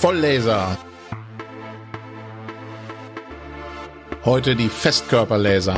Volllaser. 0.00 0.78
Heute 4.24 4.56
die 4.56 4.70
Festkörperlaser. 4.70 5.76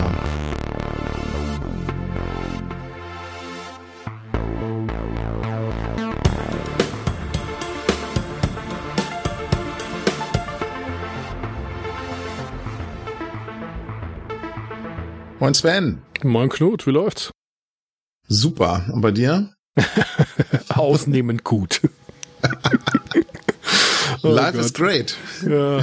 Moin 15.41 15.55
Sven. 15.55 16.03
Moin 16.23 16.49
Knut, 16.49 16.87
wie 16.87 16.93
läuft's? 16.93 17.33
Super. 18.29 18.87
Und 18.93 19.01
bei 19.01 19.11
dir? 19.11 19.53
Ausnehmend 20.69 21.43
gut. 21.43 21.81
oh 24.23 24.31
Life 24.31 24.53
Gott. 24.53 24.65
is 24.65 24.73
great. 24.73 25.17
Ja, 25.47 25.83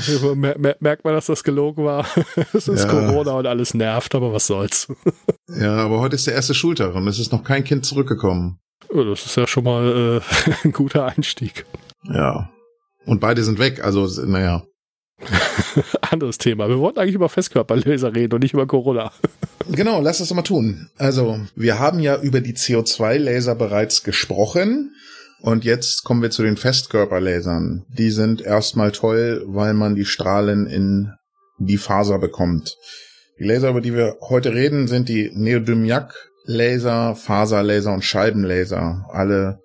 merkt 0.80 1.04
man, 1.04 1.14
dass 1.14 1.28
das 1.28 1.44
gelogen 1.44 1.86
war. 1.86 2.06
es 2.54 2.68
ist 2.68 2.84
ja. 2.84 2.90
Corona 2.90 3.34
und 3.34 3.48
alles 3.48 3.74
nervt, 3.74 4.16
aber 4.16 4.34
was 4.34 4.48
soll's. 4.48 4.88
ja, 5.48 5.76
aber 5.76 6.00
heute 6.00 6.16
ist 6.16 6.28
der 6.28 6.34
erste 6.34 6.54
Schultag 6.54 6.96
und 6.96 7.08
es 7.08 7.20
ist 7.20 7.32
noch 7.32 7.44
kein 7.44 7.64
Kind 7.64 7.86
zurückgekommen. 7.86 8.60
das 8.94 9.26
ist 9.26 9.36
ja 9.36 9.48
schon 9.48 9.64
mal 9.64 10.22
äh, 10.22 10.52
ein 10.64 10.72
guter 10.72 11.06
Einstieg. 11.06 11.66
Ja. 12.04 12.50
Und 13.06 13.20
beide 13.20 13.44
sind 13.44 13.60
weg, 13.60 13.84
also 13.84 14.08
naja. 14.26 14.64
Anderes 16.12 16.38
Thema. 16.38 16.70
Wir 16.70 16.80
wollten 16.80 17.00
eigentlich 17.00 17.16
über 17.16 17.30
Festkörperlaser 17.30 18.16
reden 18.16 18.36
und 18.36 18.44
nicht 18.44 18.54
über 18.54 18.68
Corona. 18.68 19.12
genau, 19.70 20.02
lass 20.02 20.20
das 20.20 20.30
doch 20.30 20.36
mal 20.36 20.44
tun. 20.44 20.90
Also, 20.98 21.40
wir 21.56 21.80
haben 21.80 22.00
ja 22.00 22.22
über 22.22 22.40
die 22.42 22.54
CO2-Laser 22.54 23.56
bereits 23.56 24.04
gesprochen. 24.04 24.96
Und 25.42 25.64
jetzt 25.64 26.04
kommen 26.04 26.22
wir 26.22 26.32
zu 26.32 26.44
den 26.44 26.58
Festkörperlasern. 26.58 27.86
Die 27.90 28.12
sind 28.12 28.42
erstmal 28.42 28.92
toll, 28.92 29.44
weil 29.48 29.74
man 29.74 29.96
die 29.96 30.06
Strahlen 30.06 30.68
in 30.68 31.14
die 31.58 31.78
Faser 31.78 32.20
bekommt. 32.20 32.78
Die 33.40 33.46
Laser, 33.46 33.70
über 33.70 33.82
die 33.82 33.94
wir 33.94 34.18
heute 34.22 34.54
reden, 34.54 34.88
sind 34.88 35.08
die 35.08 35.32
Neodymiac-Laser, 35.34 37.16
Faserlaser 37.16 37.94
und 37.94 38.04
Scheibenlaser. 38.04 39.06
Alle 39.10 39.60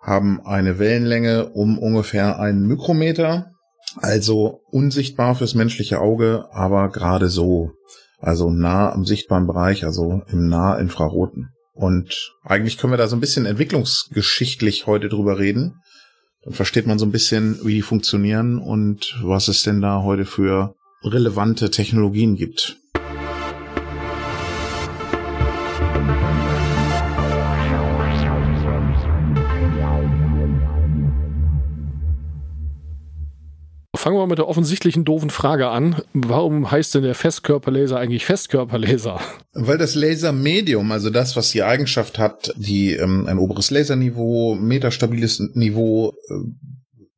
haben 0.00 0.40
eine 0.44 0.78
Wellenlänge 0.78 1.50
um 1.50 1.78
ungefähr 1.78 2.40
einen 2.40 2.66
Mikrometer 2.66 3.50
also 3.96 4.60
unsichtbar 4.70 5.34
fürs 5.34 5.54
menschliche 5.54 6.00
Auge, 6.00 6.46
aber 6.52 6.90
gerade 6.90 7.28
so. 7.28 7.72
Also 8.18 8.50
nah 8.50 8.92
am 8.92 9.04
sichtbaren 9.04 9.46
Bereich, 9.46 9.84
also 9.84 10.22
im 10.28 10.48
Nahinfraroten. 10.48 11.54
Und 11.80 12.34
eigentlich 12.44 12.76
können 12.76 12.92
wir 12.92 12.98
da 12.98 13.08
so 13.08 13.16
ein 13.16 13.20
bisschen 13.20 13.46
entwicklungsgeschichtlich 13.46 14.86
heute 14.86 15.08
drüber 15.08 15.38
reden. 15.38 15.80
Dann 16.44 16.52
versteht 16.52 16.86
man 16.86 16.98
so 16.98 17.06
ein 17.06 17.10
bisschen, 17.10 17.58
wie 17.64 17.72
die 17.72 17.80
funktionieren 17.80 18.58
und 18.58 19.18
was 19.22 19.48
es 19.48 19.62
denn 19.62 19.80
da 19.80 20.02
heute 20.02 20.26
für 20.26 20.74
relevante 21.02 21.70
Technologien 21.70 22.36
gibt. 22.36 22.76
Fangen 34.10 34.22
wir 34.22 34.26
mit 34.26 34.38
der 34.38 34.48
offensichtlichen 34.48 35.04
doofen 35.04 35.30
Frage 35.30 35.68
an. 35.68 36.02
Warum 36.14 36.68
heißt 36.68 36.96
denn 36.96 37.04
der 37.04 37.14
Festkörperlaser 37.14 37.96
eigentlich 37.96 38.26
Festkörperlaser? 38.26 39.20
Weil 39.52 39.78
das 39.78 39.94
Lasermedium, 39.94 40.90
also 40.90 41.10
das, 41.10 41.36
was 41.36 41.50
die 41.50 41.62
Eigenschaft 41.62 42.18
hat, 42.18 42.52
die 42.56 42.94
ähm, 42.94 43.28
ein 43.28 43.38
oberes 43.38 43.70
Laserniveau, 43.70 44.56
metastabiles 44.56 45.38
Niveau, 45.54 46.16
äh, 46.28 46.34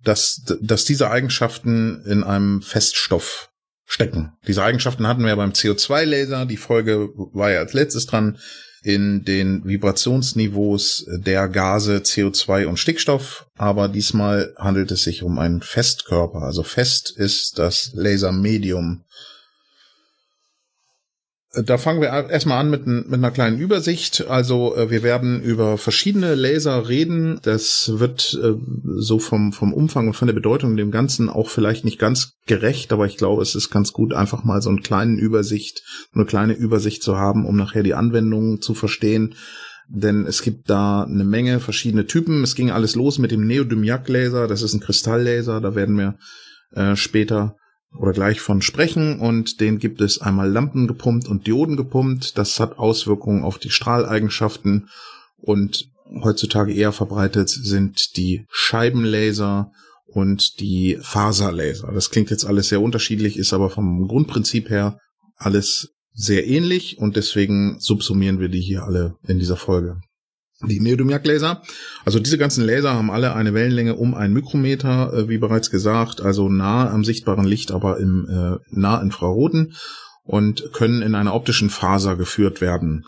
dass, 0.04 0.42
dass 0.60 0.84
diese 0.84 1.10
Eigenschaften 1.10 2.04
in 2.04 2.24
einem 2.24 2.60
Feststoff 2.60 3.48
stecken. 3.86 4.34
Diese 4.46 4.62
Eigenschaften 4.62 5.06
hatten 5.06 5.24
wir 5.24 5.34
beim 5.34 5.52
CO2-Laser. 5.52 6.44
Die 6.44 6.58
Folge 6.58 7.08
war 7.32 7.52
ja 7.52 7.60
als 7.60 7.72
letztes 7.72 8.04
dran 8.04 8.36
in 8.82 9.24
den 9.24 9.64
Vibrationsniveaus 9.64 11.06
der 11.08 11.48
Gase 11.48 11.98
CO2 11.98 12.66
und 12.66 12.78
Stickstoff, 12.78 13.46
aber 13.56 13.88
diesmal 13.88 14.54
handelt 14.58 14.90
es 14.90 15.04
sich 15.04 15.22
um 15.22 15.38
einen 15.38 15.62
Festkörper. 15.62 16.42
Also 16.42 16.62
fest 16.62 17.10
ist 17.10 17.58
das 17.58 17.90
Lasermedium. 17.94 19.04
Da 21.54 21.76
fangen 21.76 22.00
wir 22.00 22.08
erstmal 22.08 22.60
an 22.60 22.70
mit, 22.70 22.86
mit, 22.86 23.12
einer 23.12 23.30
kleinen 23.30 23.58
Übersicht. 23.58 24.26
Also 24.26 24.74
äh, 24.74 24.90
wir 24.90 25.02
werden 25.02 25.42
über 25.42 25.76
verschiedene 25.76 26.34
Laser 26.34 26.88
reden. 26.88 27.40
Das 27.42 27.92
wird 27.96 28.38
äh, 28.42 28.54
so 28.96 29.18
vom, 29.18 29.52
vom 29.52 29.74
Umfang 29.74 30.06
und 30.06 30.14
von 30.14 30.28
der 30.28 30.34
Bedeutung 30.34 30.78
dem 30.78 30.90
Ganzen 30.90 31.28
auch 31.28 31.50
vielleicht 31.50 31.84
nicht 31.84 31.98
ganz 31.98 32.38
gerecht, 32.46 32.90
aber 32.90 33.04
ich 33.04 33.18
glaube, 33.18 33.42
es 33.42 33.54
ist 33.54 33.68
ganz 33.68 33.92
gut, 33.92 34.14
einfach 34.14 34.44
mal 34.44 34.62
so 34.62 34.70
eine 34.70 34.80
kleine 34.80 35.20
Übersicht, 35.20 35.82
eine 36.14 36.24
kleine 36.24 36.54
Übersicht 36.54 37.02
zu 37.02 37.18
haben, 37.18 37.44
um 37.44 37.56
nachher 37.56 37.82
die 37.82 37.94
Anwendungen 37.94 38.62
zu 38.62 38.72
verstehen. 38.72 39.34
Denn 39.88 40.24
es 40.24 40.40
gibt 40.40 40.70
da 40.70 41.02
eine 41.02 41.24
Menge 41.24 41.60
verschiedene 41.60 42.06
Typen. 42.06 42.42
Es 42.42 42.54
ging 42.54 42.70
alles 42.70 42.94
los 42.94 43.18
mit 43.18 43.30
dem 43.30 43.46
Neodymiac-Laser. 43.46 44.48
Das 44.48 44.62
ist 44.62 44.72
ein 44.72 44.80
Kristalllaser. 44.80 45.60
Da 45.60 45.74
werden 45.74 45.98
wir 45.98 46.16
äh, 46.70 46.96
später 46.96 47.56
oder 47.96 48.12
gleich 48.12 48.40
von 48.40 48.62
sprechen 48.62 49.20
und 49.20 49.60
den 49.60 49.78
gibt 49.78 50.00
es 50.00 50.20
einmal 50.20 50.50
Lampen 50.50 50.86
gepumpt 50.86 51.28
und 51.28 51.46
Dioden 51.46 51.76
gepumpt. 51.76 52.38
Das 52.38 52.58
hat 52.58 52.78
Auswirkungen 52.78 53.44
auf 53.44 53.58
die 53.58 53.70
Strahleigenschaften 53.70 54.88
und 55.36 55.88
heutzutage 56.22 56.72
eher 56.72 56.92
verbreitet 56.92 57.48
sind 57.48 58.16
die 58.16 58.46
Scheibenlaser 58.50 59.72
und 60.06 60.60
die 60.60 60.98
Faserlaser. 61.00 61.90
Das 61.92 62.10
klingt 62.10 62.30
jetzt 62.30 62.44
alles 62.44 62.68
sehr 62.68 62.80
unterschiedlich, 62.80 63.36
ist 63.36 63.52
aber 63.52 63.70
vom 63.70 64.06
Grundprinzip 64.08 64.70
her 64.70 64.98
alles 65.36 65.94
sehr 66.14 66.46
ähnlich 66.46 66.98
und 66.98 67.16
deswegen 67.16 67.78
subsumieren 67.80 68.38
wir 68.38 68.48
die 68.48 68.60
hier 68.60 68.84
alle 68.84 69.16
in 69.26 69.38
dieser 69.38 69.56
Folge. 69.56 70.00
Die 70.68 70.80
Neodymiac-Laser, 70.80 71.62
also 72.04 72.20
diese 72.20 72.38
ganzen 72.38 72.64
Laser 72.64 72.94
haben 72.94 73.10
alle 73.10 73.34
eine 73.34 73.52
Wellenlänge 73.52 73.96
um 73.96 74.14
ein 74.14 74.32
Mikrometer, 74.32 75.12
äh, 75.12 75.28
wie 75.28 75.38
bereits 75.38 75.70
gesagt, 75.70 76.20
also 76.20 76.48
nah 76.48 76.90
am 76.90 77.04
sichtbaren 77.04 77.44
Licht, 77.44 77.72
aber 77.72 77.98
im 77.98 78.28
äh, 78.28 78.58
Nahinfraroten 78.70 79.74
und 80.24 80.72
können 80.72 81.02
in 81.02 81.14
einer 81.14 81.34
optischen 81.34 81.68
Faser 81.68 82.16
geführt 82.16 82.60
werden. 82.60 83.04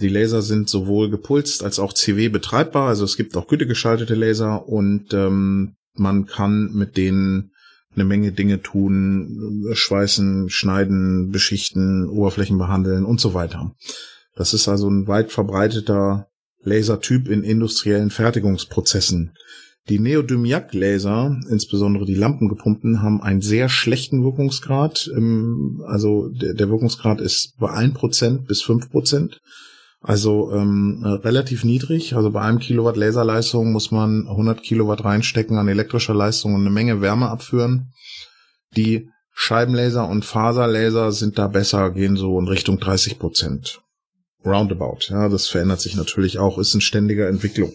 Die 0.00 0.08
Laser 0.08 0.42
sind 0.42 0.68
sowohl 0.68 1.10
gepulst 1.10 1.62
als 1.62 1.78
auch 1.78 1.92
CW 1.92 2.28
betreibbar, 2.28 2.88
also 2.88 3.04
es 3.04 3.16
gibt 3.16 3.36
auch 3.36 3.48
gütegeschaltete 3.48 4.14
Laser 4.14 4.68
und 4.68 5.12
ähm, 5.12 5.76
man 5.94 6.26
kann 6.26 6.72
mit 6.72 6.96
denen 6.96 7.52
eine 7.94 8.04
Menge 8.04 8.32
Dinge 8.32 8.62
tun, 8.62 9.66
schweißen, 9.72 10.50
schneiden, 10.50 11.30
beschichten, 11.30 12.08
Oberflächen 12.08 12.58
behandeln 12.58 13.04
und 13.04 13.20
so 13.20 13.34
weiter. 13.34 13.74
Das 14.36 14.54
ist 14.54 14.68
also 14.68 14.88
ein 14.88 15.08
weit 15.08 15.32
verbreiteter 15.32 16.27
Lasertyp 16.62 17.28
in 17.28 17.42
industriellen 17.42 18.10
Fertigungsprozessen. 18.10 19.32
Die 19.88 19.98
Neodymiac-Laser, 19.98 21.40
insbesondere 21.48 22.04
die 22.04 22.14
lampengepumpten, 22.14 23.00
haben 23.00 23.22
einen 23.22 23.40
sehr 23.40 23.70
schlechten 23.70 24.22
Wirkungsgrad. 24.22 25.10
Also 25.86 26.28
der, 26.28 26.68
Wirkungsgrad 26.68 27.22
ist 27.22 27.54
bei 27.58 27.70
1% 27.70 28.46
bis 28.46 28.62
5%. 28.62 29.38
Also 30.00 30.52
ähm, 30.52 31.02
relativ 31.04 31.64
niedrig. 31.64 32.14
Also 32.14 32.30
bei 32.30 32.42
einem 32.42 32.58
Kilowatt 32.58 32.96
Laserleistung 32.96 33.72
muss 33.72 33.90
man 33.90 34.28
100 34.28 34.62
Kilowatt 34.62 35.04
reinstecken 35.04 35.56
an 35.56 35.68
elektrischer 35.68 36.14
Leistung 36.14 36.54
und 36.54 36.60
eine 36.60 36.70
Menge 36.70 37.00
Wärme 37.00 37.30
abführen. 37.30 37.92
Die 38.76 39.08
Scheibenlaser 39.32 40.06
und 40.06 40.24
Faserlaser 40.24 41.12
sind 41.12 41.38
da 41.38 41.48
besser, 41.48 41.90
gehen 41.92 42.16
so 42.16 42.38
in 42.38 42.48
Richtung 42.48 42.78
30 42.78 43.18
Prozent. 43.18 43.80
Roundabout. 44.44 45.08
Ja, 45.08 45.28
das 45.28 45.48
verändert 45.48 45.80
sich 45.80 45.96
natürlich 45.96 46.38
auch, 46.38 46.58
ist 46.58 46.74
in 46.74 46.80
ständiger 46.80 47.28
Entwicklung. 47.28 47.72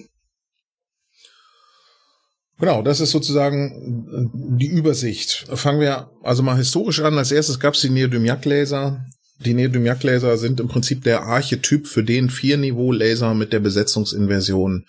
Genau, 2.60 2.81
das 2.81 3.00
ist 3.00 3.12
sozusagen 3.12 4.31
die 4.57 4.68
Übersicht. 4.68 5.45
Fangen 5.54 5.81
wir 5.81 6.10
also 6.21 6.44
mal 6.44 6.56
historisch 6.56 7.01
an. 7.01 7.18
Als 7.18 7.31
erstes 7.31 7.60
gab 7.60 7.74
es 7.74 7.81
die 7.81 7.89
Neodymiac-Laser. 7.89 9.06
Die 9.44 9.54
Neodymiac-Laser 9.54 10.38
sind 10.38 10.60
im 10.60 10.69
Prinzip 10.69 11.04
der 11.04 11.24
Archetyp 11.24 11.88
für 11.88 12.04
den 12.04 12.30
Vier-Niveau-Laser 12.30 13.33
mit 13.33 13.51
der 13.51 13.60
Besetzungsinversion 13.60 14.86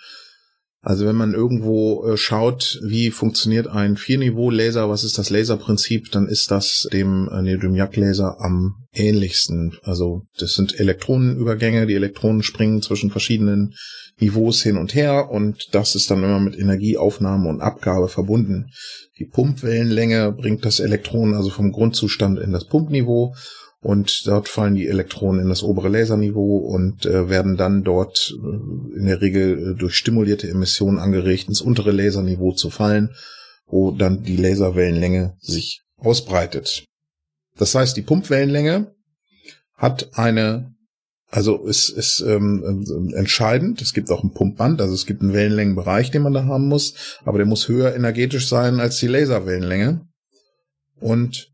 also 0.85 1.07
wenn 1.07 1.17
man 1.17 1.33
irgendwo 1.33 2.07
äh, 2.07 2.19
schaut, 2.19 2.79
wie 2.85 3.11
funktioniert 3.11 3.67
ein 3.67 3.97
Vier-Niveau-Laser, 3.97 4.91
was 4.91 5.03
ist 5.03 5.17
das 5.17 5.31
Laserprinzip, 5.31 6.11
dann 6.13 6.29
ist 6.29 6.51
das 6.51 6.87
dem 6.93 7.27
äh, 7.33 7.41
Neodymiac-Laser 7.41 8.37
am 8.39 8.75
ähnlichsten. 8.93 9.79
Also 9.83 10.27
das 10.39 10.53
sind 10.53 10.79
Elektronenübergänge, 10.79 11.87
die 11.87 11.95
Elektronen 11.95 12.43
springen 12.43 12.83
zwischen 12.83 13.11
verschiedenen 13.11 13.75
Niveaus 14.21 14.63
hin 14.63 14.77
und 14.77 14.95
her 14.95 15.31
und 15.31 15.69
das 15.73 15.95
ist 15.95 16.11
dann 16.11 16.23
immer 16.23 16.39
mit 16.39 16.57
Energieaufnahme 16.57 17.49
und 17.49 17.63
Abgabe 17.63 18.09
verbunden. 18.09 18.67
Die 19.19 19.25
Pumpwellenlänge 19.25 20.33
bringt 20.33 20.67
das 20.67 20.81
Elektron 20.81 21.35
also 21.35 21.49
vom 21.49 21.73
Grundzustand 21.73 22.39
in 22.39 22.53
das 22.53 22.67
Pumpniveau 22.67 23.35
und 23.85 24.27
dort 24.27 24.49
fallen 24.49 24.75
die 24.75 24.89
Elektronen 24.89 25.43
in 25.43 25.51
das 25.51 25.63
obere 25.63 25.91
Laserniveau 25.91 26.57
und 26.57 27.05
äh, 27.05 27.29
werden 27.29 27.59
dann 27.59 27.85
dort 27.85 28.35
äh, 28.35 28.99
in 28.99 29.05
der 29.05 29.21
Regel 29.21 29.73
äh, 29.73 29.79
durch 29.79 29.95
stimulierte 29.95 30.49
Emissionen 30.49 30.99
angeregt, 30.99 31.49
ins 31.49 31.61
untere 31.61 31.93
Laserniveau 31.93 32.53
zu 32.53 32.71
fallen. 32.71 33.11
wo 33.67 33.91
dann 33.91 34.23
die 34.23 34.37
Laserwellenlänge 34.37 35.37
sich 35.41 35.83
ausbreitet. 35.97 36.85
Das 37.57 37.75
heißt, 37.75 37.97
die 37.97 38.03
Pumpwellenlänge 38.03 38.95
hat 39.75 40.11
eine, 40.19 40.75
also 41.31 41.67
ist, 41.67 41.89
ist 41.89 42.23
ähm, 42.27 42.63
ähm, 42.67 43.15
entscheidend. 43.15 43.81
Es 43.83 43.93
gibt 43.93 44.11
auch 44.11 44.23
ein 44.23 44.33
Pumpband, 44.33 44.81
also 44.81 44.95
es 44.95 45.07
gibt 45.07 45.23
einen 45.23 45.33
Wellenlängenbereich, 45.33 46.11
den 46.11 46.23
man 46.23 46.35
da 46.35 46.45
haben 46.45 46.69
muss, 46.69 47.19
aber 47.25 47.39
der 47.39 47.47
muss 47.47 47.69
höher 47.69 47.95
energetisch 47.95 48.49
sein 48.49 48.81
als 48.81 48.99
die 48.99 49.09
Laserwellenlänge. 49.09 50.07
Und 51.01 51.54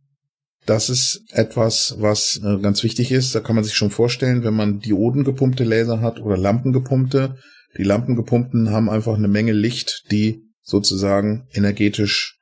das 0.67 0.91
ist 0.91 1.25
etwas, 1.31 1.97
was 1.99 2.41
äh, 2.45 2.59
ganz 2.59 2.83
wichtig 2.83 3.13
ist. 3.13 3.35
Da 3.35 3.41
kann 3.41 3.55
man 3.55 3.65
sich 3.65 3.75
schon 3.75 3.91
vorstellen, 3.91 4.45
wenn 4.45 4.55
man 4.55 4.81
diodengepumpte 4.81 5.65
Laser 5.65 6.01
hat 6.01 6.21
oder 6.21 6.37
lampengepumpte. 6.37 7.37
Die 7.79 7.83
lampengepumpten 7.83 8.71
haben 8.71 8.91
einfach 8.91 9.15
eine 9.15 9.29
Menge 9.29 9.53
Licht, 9.53 10.05
die 10.11 10.43
sozusagen 10.63 11.47
energetisch 11.53 12.39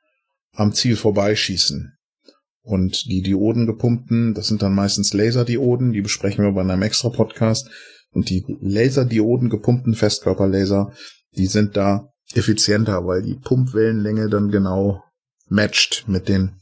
am 0.53 0.73
Ziel 0.73 0.95
vorbeischießen. 0.95 1.93
Und 2.61 3.05
die 3.05 3.21
Dioden 3.21 3.65
gepumpten, 3.65 4.33
das 4.33 4.47
sind 4.47 4.61
dann 4.61 4.75
meistens 4.75 5.13
Laserdioden, 5.13 5.91
die 5.91 6.01
besprechen 6.01 6.43
wir 6.43 6.51
bei 6.51 6.61
einem 6.61 6.81
extra 6.81 7.09
Podcast. 7.09 7.69
Und 8.11 8.29
die 8.29 8.43
Laserdioden 8.59 9.49
gepumpten 9.49 9.95
Festkörperlaser, 9.95 10.93
die 11.35 11.47
sind 11.47 11.77
da 11.77 12.09
effizienter, 12.33 13.05
weil 13.05 13.23
die 13.23 13.35
Pumpwellenlänge 13.35 14.29
dann 14.29 14.51
genau 14.51 15.03
matcht 15.47 16.05
mit 16.07 16.27
den 16.27 16.59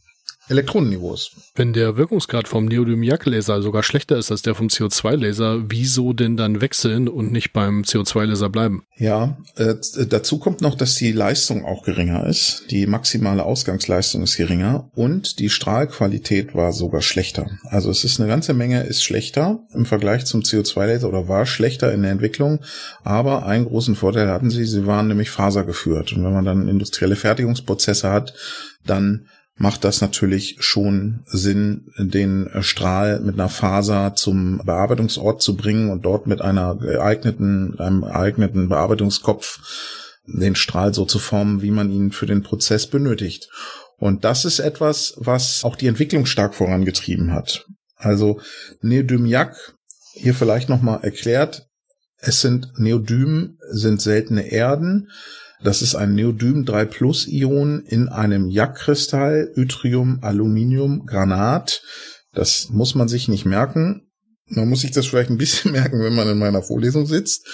Elektronenniveaus. 0.50 1.32
Wenn 1.56 1.74
der 1.74 1.98
Wirkungsgrad 1.98 2.48
vom 2.48 2.66
Neodymium-Laser 2.66 3.62
sogar 3.62 3.84
schlechter 3.84 4.18
ist 4.18 4.32
als 4.32 4.42
der 4.42 4.56
vom 4.56 4.68
CO2-Laser, 4.68 5.66
wieso 5.70 6.14
denn 6.14 6.38
dann 6.38 6.62
wechseln 6.62 7.08
und 7.08 7.32
nicht 7.32 7.52
beim 7.52 7.82
CO2-Laser 7.82 8.50
bleiben? 8.50 8.84
Ja, 8.96 9.38
äh, 9.56 9.76
dazu 10.08 10.40
kommt 10.40 10.62
noch, 10.62 10.76
dass 10.76 10.96
die 10.96 11.12
Leistung 11.12 11.66
auch 11.66 11.84
geringer 11.84 12.26
ist. 12.26 12.66
Die 12.70 12.88
maximale 12.88 13.44
Ausgangsleistung 13.44 14.24
ist 14.24 14.38
geringer 14.38 14.90
und 14.96 15.40
die 15.40 15.50
Strahlqualität 15.50 16.56
war 16.56 16.72
sogar 16.72 17.02
schlechter. 17.02 17.50
Also 17.66 17.90
es 17.90 18.04
ist 18.04 18.20
eine 18.20 18.30
ganze 18.30 18.54
Menge 18.54 18.84
ist 18.84 19.04
schlechter 19.04 19.60
im 19.74 19.86
Vergleich 19.86 20.26
zum 20.26 20.42
CO2-Laser 20.42 21.10
oder 21.10 21.28
war 21.28 21.46
schlechter 21.46 21.94
in 21.94 22.04
der 22.04 22.12
Entwicklung. 22.12 22.60
Aber 23.04 23.46
einen 23.46 23.66
großen 23.66 23.96
Vorteil 23.96 24.30
hatten 24.30 24.50
sie, 24.50 24.66
sie 24.66 24.86
waren 24.86 25.08
nämlich 25.08 25.30
fasergeführt. 25.30 26.14
Und 26.14 26.24
wenn 26.24 26.34
man 26.34 26.46
dann 26.46 26.68
industrielle 26.68 27.16
Fertigungsprozesse 27.16 28.10
hat, 28.10 28.34
dann 28.86 29.28
macht 29.57 29.83
das 29.83 30.01
natürlich 30.01 30.57
schon 30.59 31.24
Sinn, 31.25 31.92
den 31.98 32.50
Strahl 32.62 33.19
mit 33.19 33.36
einer 33.36 33.50
Faser 33.50 34.13
zum 34.15 34.62
Bearbeitungsort 34.63 35.42
zu 35.42 35.56
bringen 35.56 35.89
und 35.89 36.06
dort 36.06 36.27
mit 36.27 36.42
einer 36.42 36.75
geeigneten, 36.75 37.80
einem 37.80 38.01
geeigneten 38.01 38.69
Bearbeitungskopf 38.69 39.59
den 40.25 40.56
Strahl 40.56 40.94
so 40.94 41.06
zu 41.06 41.19
formen, 41.19 41.62
wie 41.62 41.71
man 41.71 41.92
ihn 41.92 42.12
für 42.12 42.25
den 42.25 42.44
Prozess 42.44 42.88
benötigt. 42.88 43.50
Und 43.98 44.25
das 44.25 44.45
ist 44.45 44.59
etwas, 44.59 45.15
was 45.18 45.63
auch 45.63 45.75
die 45.75 45.88
Entwicklung 45.88 46.25
stark 46.25 46.54
vorangetrieben 46.54 47.33
hat. 47.33 47.65
Also 47.95 48.39
Neodymiac, 48.81 49.56
hier 50.13 50.36
vielleicht 50.36 50.69
nochmal 50.69 51.00
erklärt, 51.04 51.68
es 52.19 52.42
sind 52.42 52.74
Neodym, 52.77 53.57
sind 53.71 54.01
seltene 54.01 54.51
Erden, 54.51 55.09
das 55.63 55.81
ist 55.81 55.95
ein 55.95 56.13
Neodym 56.13 56.65
3 56.65 56.86
Plus 56.86 57.27
Ion 57.27 57.83
in 57.86 58.09
einem 58.09 58.50
Jackkristall, 58.50 59.51
Yttrium, 59.56 60.19
Aluminium, 60.21 61.06
Granat. 61.06 61.81
Das 62.33 62.69
muss 62.69 62.95
man 62.95 63.07
sich 63.07 63.27
nicht 63.27 63.45
merken. 63.45 64.04
Man 64.50 64.69
muss 64.69 64.81
sich 64.81 64.92
das 64.92 65.07
vielleicht 65.07 65.30
ein 65.30 65.38
bisschen 65.38 65.71
merken, 65.74 66.00
wenn 66.00 66.15
man 66.15 66.30
in 66.30 66.38
meiner 66.38 66.62
Vorlesung 66.62 67.06
sitzt. 67.06 67.48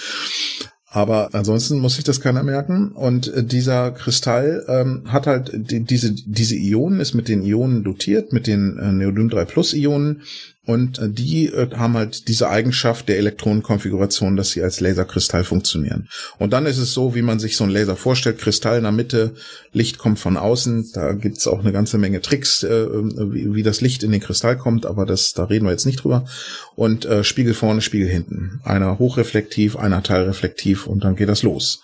Aber 0.86 1.34
ansonsten 1.34 1.80
muss 1.80 1.96
sich 1.96 2.04
das 2.04 2.20
keiner 2.20 2.44
merken. 2.44 2.92
Und 2.92 3.26
äh, 3.34 3.42
dieser 3.42 3.90
Kristall 3.90 4.64
ähm, 4.68 5.02
hat 5.06 5.26
halt 5.26 5.50
die, 5.52 5.80
diese, 5.80 6.12
diese 6.12 6.54
Ionen, 6.54 7.00
ist 7.00 7.14
mit 7.14 7.26
den 7.26 7.42
Ionen 7.42 7.82
dotiert, 7.82 8.32
mit 8.32 8.46
den 8.46 8.78
äh, 8.78 8.92
Neodym 8.92 9.28
3 9.28 9.44
Plus 9.44 9.74
Ionen. 9.74 10.22
Und 10.66 10.98
äh, 10.98 11.10
die 11.10 11.46
äh, 11.46 11.68
haben 11.76 11.94
halt 11.94 12.28
diese 12.28 12.48
Eigenschaft 12.48 13.08
der 13.08 13.18
Elektronenkonfiguration, 13.18 14.36
dass 14.36 14.50
sie 14.50 14.62
als 14.62 14.80
Laserkristall 14.80 15.44
funktionieren. 15.44 16.08
Und 16.38 16.52
dann 16.52 16.66
ist 16.66 16.78
es 16.78 16.94
so, 16.94 17.14
wie 17.14 17.22
man 17.22 17.38
sich 17.38 17.56
so 17.56 17.64
ein 17.64 17.70
Laser 17.70 17.96
vorstellt, 17.96 18.38
Kristall 18.38 18.78
in 18.78 18.84
der 18.84 18.92
Mitte, 18.92 19.34
Licht 19.72 19.98
kommt 19.98 20.18
von 20.18 20.36
außen. 20.36 20.90
Da 20.94 21.12
gibt's 21.12 21.46
auch 21.46 21.60
eine 21.60 21.72
ganze 21.72 21.98
Menge 21.98 22.22
Tricks, 22.22 22.62
äh, 22.62 22.86
wie, 22.88 23.54
wie 23.54 23.62
das 23.62 23.80
Licht 23.80 24.02
in 24.02 24.12
den 24.12 24.20
Kristall 24.20 24.56
kommt, 24.56 24.86
aber 24.86 25.04
das, 25.04 25.34
da 25.34 25.44
reden 25.44 25.66
wir 25.66 25.72
jetzt 25.72 25.86
nicht 25.86 26.02
drüber. 26.02 26.26
Und 26.76 27.06
Spiegel 27.22 27.54
vorne, 27.54 27.80
Spiegel 27.80 28.08
hinten. 28.08 28.60
Einer 28.64 28.98
hochreflektiv, 28.98 29.76
einer 29.76 30.02
teilreflektiv 30.02 30.86
und 30.86 31.04
dann 31.04 31.16
geht 31.16 31.28
das 31.28 31.42
los. 31.42 31.82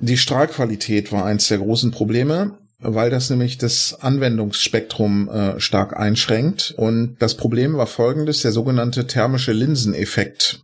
Die 0.00 0.16
Strahlqualität 0.16 1.10
war 1.10 1.24
eins 1.24 1.48
der 1.48 1.58
großen 1.58 1.90
Probleme 1.90 2.56
weil 2.80 3.10
das 3.10 3.30
nämlich 3.30 3.58
das 3.58 3.98
Anwendungsspektrum 4.00 5.28
äh, 5.28 5.60
stark 5.60 5.96
einschränkt. 5.96 6.74
Und 6.76 7.16
das 7.18 7.36
Problem 7.36 7.76
war 7.76 7.86
folgendes, 7.86 8.42
der 8.42 8.52
sogenannte 8.52 9.06
thermische 9.06 9.52
Linseneffekt. 9.52 10.62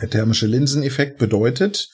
Der 0.00 0.10
thermische 0.10 0.46
Linseneffekt 0.46 1.18
bedeutet, 1.18 1.88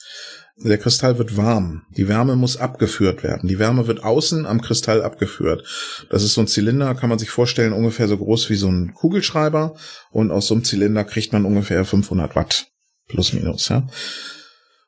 der 0.57 0.77
Kristall 0.77 1.17
wird 1.17 1.37
warm. 1.37 1.83
Die 1.95 2.07
Wärme 2.07 2.35
muss 2.35 2.57
abgeführt 2.57 3.23
werden. 3.23 3.47
Die 3.47 3.57
Wärme 3.57 3.87
wird 3.87 4.03
außen 4.03 4.45
am 4.45 4.61
Kristall 4.61 5.01
abgeführt. 5.01 5.65
Das 6.09 6.23
ist 6.23 6.35
so 6.35 6.41
ein 6.41 6.47
Zylinder, 6.47 6.93
kann 6.93 7.09
man 7.09 7.19
sich 7.19 7.29
vorstellen, 7.29 7.73
ungefähr 7.73 8.07
so 8.07 8.17
groß 8.17 8.49
wie 8.49 8.55
so 8.55 8.67
ein 8.67 8.93
Kugelschreiber. 8.93 9.75
Und 10.11 10.31
aus 10.31 10.47
so 10.47 10.53
einem 10.53 10.63
Zylinder 10.63 11.03
kriegt 11.03 11.33
man 11.33 11.45
ungefähr 11.45 11.83
500 11.83 12.35
Watt. 12.35 12.67
Plus 13.07 13.33
minus, 13.33 13.69
ja. 13.69 13.87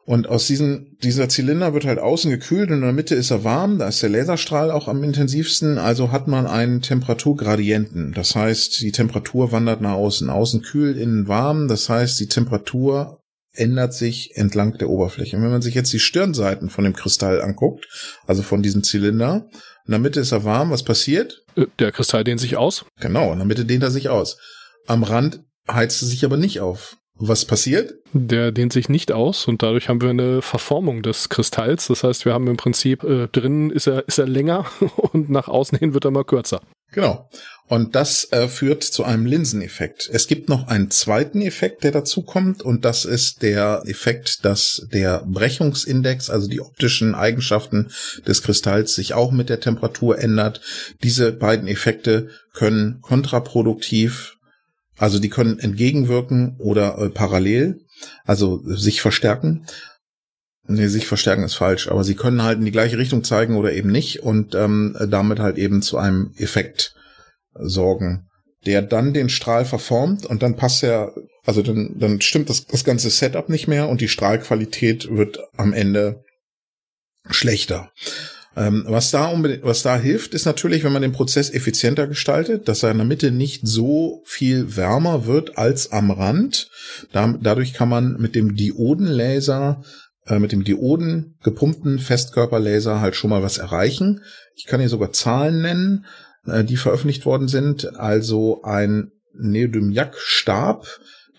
Und 0.06 0.28
aus 0.28 0.48
diesem, 0.48 0.98
dieser 1.02 1.30
Zylinder 1.30 1.74
wird 1.74 1.86
halt 1.86 2.00
außen 2.00 2.30
gekühlt 2.30 2.70
und 2.70 2.78
in 2.78 2.82
der 2.82 2.92
Mitte 2.92 3.16
ist 3.16 3.32
er 3.32 3.46
warm, 3.46 3.80
da 3.80 3.88
ist 3.88 4.04
der 4.04 4.10
Laserstrahl 4.10 4.70
auch 4.70 4.90
am 4.90 5.02
intensivsten, 5.02 5.78
also 5.78 6.12
hat 6.12 6.28
man 6.28 6.46
einen 6.46 6.82
Temperaturgradienten. 6.82 8.12
Das 8.14 8.36
heißt, 8.36 8.82
die 8.82 8.92
Temperatur 8.92 9.54
wandert 9.54 9.80
nach 9.80 9.94
außen. 9.94 10.30
Außen 10.30 10.62
kühl, 10.62 10.98
innen 10.98 11.30
warm, 11.30 11.70
das 11.70 11.88
heißt, 11.88 12.20
die 12.20 12.28
Temperatur 12.28 13.22
ändert 13.54 13.94
sich 13.94 14.36
entlang 14.36 14.78
der 14.78 14.90
Oberfläche. 14.90 15.38
Und 15.38 15.44
wenn 15.44 15.52
man 15.52 15.62
sich 15.62 15.76
jetzt 15.76 15.94
die 15.94 16.00
Stirnseiten 16.00 16.70
von 16.70 16.84
dem 16.84 16.96
Kristall 16.96 17.42
anguckt, 17.42 17.88
also 18.28 18.42
von 18.42 18.62
diesem 18.62 18.84
Zylinder, 18.84 19.48
in 19.86 19.92
der 19.92 20.00
Mitte 20.00 20.20
ist 20.20 20.32
er 20.32 20.44
warm, 20.44 20.72
was 20.72 20.84
passiert? 20.84 21.44
Äh, 21.56 21.68
der 21.80 21.92
Kristall 21.92 22.24
dehnt 22.24 22.42
sich 22.42 22.58
aus. 22.58 22.86
Genau, 23.00 23.32
in 23.32 23.38
der 23.38 23.48
Mitte 23.48 23.66
dehnt 23.66 23.84
er 23.84 23.92
sich 23.92 24.10
aus. 24.10 24.38
Am 24.88 25.04
Rand 25.04 25.44
heizt 25.70 26.02
er 26.02 26.08
sich 26.08 26.26
aber 26.26 26.38
nicht 26.38 26.60
auf. 26.60 26.98
Was 27.16 27.46
passiert? 27.46 27.94
Der 28.12 28.52
dehnt 28.52 28.74
sich 28.74 28.90
nicht 28.90 29.12
aus 29.12 29.48
und 29.48 29.62
dadurch 29.62 29.88
haben 29.88 30.02
wir 30.02 30.10
eine 30.10 30.42
Verformung 30.42 31.04
des 31.04 31.30
Kristalls. 31.30 31.88
Das 31.88 32.04
heißt, 32.04 32.26
wir 32.26 32.34
haben 32.34 32.48
im 32.48 32.58
Prinzip 32.58 33.04
äh, 33.04 33.28
drinnen 33.28 33.70
ist 33.70 33.88
er, 33.88 34.08
ist 34.08 34.18
er 34.18 34.28
länger 34.28 34.66
und 34.98 35.30
nach 35.30 35.48
außen 35.48 35.78
hin 35.78 35.94
wird 35.94 36.06
er 36.06 36.12
mal 36.12 36.26
kürzer. 36.26 36.62
Genau. 36.92 37.28
Und 37.68 37.96
das 37.96 38.32
äh, 38.32 38.48
führt 38.48 38.84
zu 38.84 39.04
einem 39.04 39.26
Linseneffekt. 39.26 40.10
Es 40.12 40.28
gibt 40.28 40.50
noch 40.50 40.68
einen 40.68 40.92
zweiten 40.92 41.42
Effekt, 41.42 41.84
der 41.84 41.92
dazu 41.92 42.22
kommt, 42.22 42.62
und 42.62 42.86
das 42.86 43.06
ist 43.06 43.42
der 43.42 43.84
Effekt, 43.86 44.46
dass 44.46 44.86
der 44.92 45.24
Brechungsindex, 45.26 46.30
also 46.30 46.48
die 46.48 46.62
optischen 46.62 47.16
Eigenschaften 47.16 47.90
des 48.28 48.44
Kristalls, 48.44 48.94
sich 48.94 49.14
auch 49.14 49.32
mit 49.32 49.50
der 49.50 49.60
Temperatur 49.60 50.20
ändert. 50.20 50.62
Diese 51.02 51.32
beiden 51.32 51.68
Effekte 51.68 52.30
können 52.54 53.00
kontraproduktiv 53.02 54.38
also 55.04 55.20
die 55.20 55.28
können 55.28 55.60
entgegenwirken 55.60 56.56
oder 56.60 56.98
äh, 56.98 57.10
parallel, 57.10 57.82
also 58.24 58.62
sich 58.64 59.02
verstärken. 59.02 59.66
Nee, 60.66 60.88
sich 60.88 61.08
verstärken 61.08 61.44
ist 61.44 61.56
falsch, 61.56 61.90
aber 61.90 62.06
sie 62.06 62.16
können 62.16 62.42
halt 62.42 62.60
in 62.60 62.64
die 62.64 62.72
gleiche 62.72 62.98
Richtung 62.98 63.26
zeigen 63.26 63.58
oder 63.58 63.74
eben 63.74 63.92
nicht 63.92 64.24
und 64.24 64.56
ähm, 64.56 64.96
damit 65.10 65.40
halt 65.40 65.58
eben 65.58 65.82
zu 65.82 65.98
einem 65.98 66.34
Effekt 66.38 66.96
sorgen, 67.54 68.30
der 68.66 68.82
dann 68.82 69.14
den 69.14 69.28
Strahl 69.28 69.66
verformt 69.66 70.26
und 70.26 70.42
dann 70.42 70.56
passt 70.56 70.84
er, 70.84 71.14
also 71.44 71.62
dann, 71.62 72.00
dann 72.00 72.22
stimmt 72.22 72.50
das, 72.50 72.66
das 72.66 72.86
ganze 72.86 73.10
Setup 73.10 73.50
nicht 73.50 73.68
mehr 73.68 73.90
und 73.90 74.00
die 74.00 74.08
Strahlqualität 74.08 75.14
wird 75.14 75.38
am 75.58 75.74
Ende 75.74 76.24
schlechter. 77.30 77.92
Ähm, 78.56 78.86
was 78.88 79.10
da 79.10 79.28
unbedingt, 79.28 79.64
was 79.64 79.82
da 79.82 79.98
hilft, 79.98 80.34
ist 80.34 80.46
natürlich, 80.46 80.84
wenn 80.84 80.94
man 80.94 81.02
den 81.02 81.12
Prozess 81.12 81.50
effizienter 81.50 82.08
gestaltet, 82.08 82.68
dass 82.68 82.84
er 82.84 82.92
in 82.92 82.98
der 82.98 83.08
Mitte 83.08 83.32
nicht 83.32 83.68
so 83.68 84.22
viel 84.26 84.76
wärmer 84.76 85.26
wird 85.26 85.58
als 85.58 85.92
am 85.92 86.12
Rand. 86.12 86.70
Da, 87.12 87.36
dadurch 87.42 87.74
kann 87.74 87.90
man 87.90 88.18
mit 88.20 88.36
dem 88.36 88.56
Diodenlaser 88.56 89.82
äh, 90.28 90.40
mit 90.40 90.52
dem 90.52 90.64
Dioden 90.64 91.38
gepumpten 91.44 92.00
Festkörperlaser 92.00 93.02
halt 93.02 93.16
schon 93.16 93.30
mal 93.30 93.44
was 93.44 93.58
erreichen. 93.58 94.22
Ich 94.56 94.66
kann 94.66 94.80
hier 94.80 94.90
sogar 94.90 95.12
Zahlen 95.12 95.62
nennen, 95.62 96.06
äh, 96.46 96.64
die 96.64 96.78
veröffentlicht 96.78 97.26
worden 97.26 97.48
sind. 97.48 97.98
Also 97.98 98.62
ein 98.64 99.12
Neodymiac-Stab, 99.34 100.88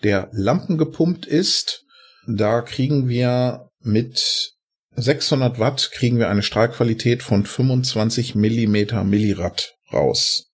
der 0.03 0.29
lampengepumpt 0.33 1.25
ist. 1.25 1.85
Da 2.27 2.61
kriegen 2.61 3.07
wir 3.07 3.69
mit 3.81 4.54
600 4.95 5.59
Watt 5.59 5.91
kriegen 5.91 6.19
wir 6.19 6.29
eine 6.29 6.43
Strahlqualität 6.43 7.23
von 7.23 7.45
25 7.45 8.35
Millimeter 8.35 9.03
Millirad 9.03 9.75
raus. 9.91 10.51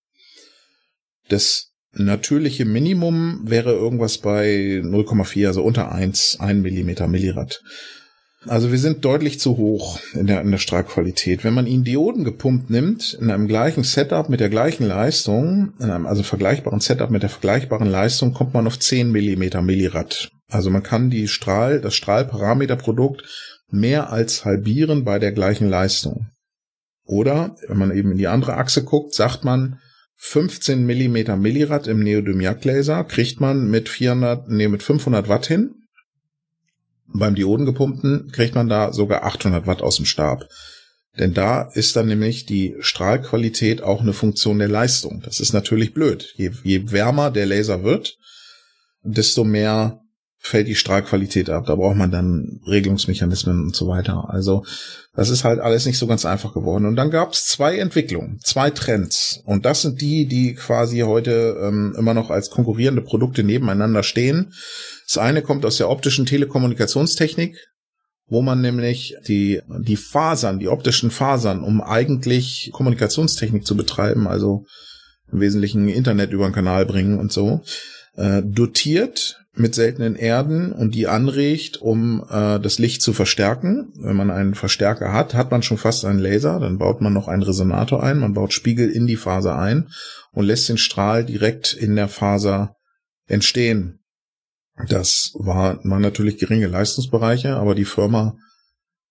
Das 1.30 1.72
natürliche 1.94 2.66
Minimum 2.66 3.42
wäre 3.44 3.74
irgendwas 3.74 4.18
bei 4.18 4.82
0,4, 4.84 5.48
also 5.48 5.64
unter 5.64 5.92
1, 5.92 6.38
1 6.40 6.62
Millimeter 6.62 7.08
Millirad. 7.08 7.62
Also 8.48 8.72
wir 8.72 8.80
sind 8.80 9.06
deutlich 9.06 9.40
zu 9.40 9.58
hoch 9.58 10.00
in 10.14 10.26
der, 10.26 10.42
in 10.42 10.50
der 10.50 10.58
Strahlqualität. 10.58 11.44
Wenn 11.44 11.54
man 11.54 11.68
ihn 11.68 11.84
Dioden 11.84 12.24
gepumpt 12.24 12.72
nimmt, 12.72 13.14
in 13.22 13.30
einem 13.30 13.48
gleichen 13.48 13.84
Setup 13.84 14.30
mit 14.30 14.40
der 14.40 14.50
gleichen 14.50 14.84
Leistung, 14.84 15.74
in 15.80 15.92
einem 15.92 16.08
also 16.08 16.24
vergleichbaren 16.24 16.80
Setup 16.80 17.12
mit 17.12 17.22
der 17.22 17.30
vergleichbaren 17.30 17.88
Leistung, 17.88 18.34
kommt 18.34 18.56
man 18.56 18.66
auf 18.66 18.80
10 18.80 19.12
Millimeter 19.12 19.62
Millirad. 19.62 20.32
Also 20.50 20.72
man 20.72 20.82
kann 20.82 21.12
die 21.12 21.28
Strahl, 21.28 21.82
das 21.82 21.94
Strahlparameterprodukt 21.94 23.24
mehr 23.74 24.12
als 24.12 24.46
halbieren 24.46 25.04
bei 25.04 25.20
der 25.20 25.32
gleichen 25.32 25.70
Leistung. 25.70 26.28
Oder, 27.06 27.56
wenn 27.68 27.78
man 27.78 27.96
eben 27.96 28.12
in 28.12 28.18
die 28.18 28.28
andere 28.28 28.56
Achse 28.56 28.84
guckt, 28.84 29.14
sagt 29.14 29.44
man, 29.44 29.80
15 30.18 30.86
Millimeter 30.86 31.36
Millirad 31.36 31.88
im 31.88 32.00
Neodymium-Laser 32.00 33.04
kriegt 33.06 33.42
man 33.42 33.70
mit 33.70 33.90
400, 33.90 34.50
nee, 34.50 34.68
mit 34.68 34.84
500 34.84 35.28
Watt 35.28 35.48
hin 35.48 35.76
beim 37.14 37.36
Diodengepumpten 37.36 38.32
kriegt 38.32 38.56
man 38.56 38.70
da 38.70 38.94
sogar 38.94 39.24
800 39.24 39.68
Watt 39.68 39.82
aus 39.82 39.98
dem 39.98 40.06
Stab. 40.06 40.48
Denn 41.18 41.34
da 41.34 41.64
ist 41.74 41.96
dann 41.96 42.08
nämlich 42.08 42.46
die 42.46 42.76
Strahlqualität 42.80 43.84
auch 43.84 44.02
eine 44.02 44.14
Funktion 44.14 44.60
der 44.60 44.70
Leistung. 44.70 45.22
Das 45.26 45.40
ist 45.40 45.52
natürlich 45.52 45.94
blöd. 45.94 46.34
Je, 46.38 46.52
je 46.64 46.92
wärmer 46.92 47.32
der 47.32 47.46
Laser 47.46 47.84
wird, 47.84 48.18
desto 49.04 49.44
mehr 49.44 50.00
fällt 50.44 50.68
die 50.68 50.76
Strahlqualität 50.76 51.52
ab. 51.52 51.66
Da 51.68 51.76
braucht 51.76 51.96
man 51.96 52.10
dann 52.10 52.60
Regelungsmechanismen 52.66 53.66
und 53.66 53.76
so 53.76 53.88
weiter. 53.88 54.26
Also 54.30 54.66
das 55.14 55.30
ist 55.30 55.44
halt 55.44 55.60
alles 55.60 55.86
nicht 55.86 56.00
so 56.00 56.08
ganz 56.08 56.26
einfach 56.26 56.54
geworden. 56.54 56.86
Und 56.86 56.96
dann 56.96 57.12
gab 57.12 57.34
es 57.34 57.46
zwei 57.46 57.78
Entwicklungen, 57.78 58.40
zwei 58.44 58.72
Trends. 58.72 59.42
Und 59.46 59.66
das 59.66 59.84
sind 59.84 60.02
die, 60.02 60.26
die 60.26 60.56
quasi 60.56 61.00
heute 61.02 61.58
ähm, 61.62 61.96
immer 61.98 62.16
noch 62.16 62.32
als 62.32 62.50
konkurrierende 62.50 63.04
Produkte 63.04 63.44
nebeneinander 63.44 64.02
stehen. 64.02 64.52
Das 65.06 65.20
eine 65.20 65.44
kommt 65.44 65.64
aus 65.64 65.78
der 65.78 65.90
optischen 65.90 66.26
Telekommunikationstechnik, 66.26 67.56
wo 68.26 68.42
man 68.42 68.62
nämlich 68.62 69.16
die, 69.28 69.62
die 69.82 69.98
Fasern, 69.98 70.58
die 70.58 70.70
optischen 70.70 71.12
Fasern, 71.12 71.62
um 71.62 71.82
eigentlich 71.82 72.72
Kommunikationstechnik 72.74 73.64
zu 73.64 73.78
betreiben, 73.78 74.28
also 74.28 74.66
im 75.32 75.40
Wesentlichen 75.40 75.88
Internet 75.88 76.32
über 76.32 76.50
den 76.50 76.54
Kanal 76.54 76.88
bringen 76.88 77.20
und 77.20 77.32
so, 77.32 77.62
äh, 78.16 78.42
dotiert 78.44 79.41
mit 79.54 79.76
seltenen 79.76 80.16
Erden 80.16 80.72
und 80.72 80.96
die 80.96 81.08
anregt, 81.08 81.78
um 81.78 82.24
äh, 82.30 82.60
das 82.60 82.80
Licht 82.80 83.02
zu 83.02 83.12
verstärken. 83.12 83.92
Wenn 83.96 84.16
man 84.16 84.32
einen 84.32 84.56
Verstärker 84.56 85.12
hat, 85.12 85.34
hat 85.34 85.52
man 85.52 85.62
schon 85.62 85.78
fast 85.78 86.06
einen 86.06 86.20
Laser, 86.20 86.60
dann 86.60 86.78
baut 86.78 87.02
man 87.02 87.12
noch 87.12 87.28
einen 87.28 87.44
Resonator 87.44 88.02
ein, 88.02 88.20
man 88.20 88.34
baut 88.34 88.54
Spiegel 88.54 88.90
in 88.90 89.08
die 89.08 89.18
Faser 89.18 89.58
ein 89.58 89.90
und 90.32 90.46
lässt 90.46 90.70
den 90.70 90.78
Strahl 90.78 91.26
direkt 91.26 91.74
in 91.74 91.96
der 91.96 92.08
Faser 92.08 92.76
entstehen. 93.28 94.00
Das 94.88 95.32
war, 95.36 95.84
waren 95.84 96.02
natürlich 96.02 96.38
geringe 96.38 96.68
Leistungsbereiche, 96.68 97.56
aber 97.58 97.76
die 97.76 97.86
Firma 97.86 98.38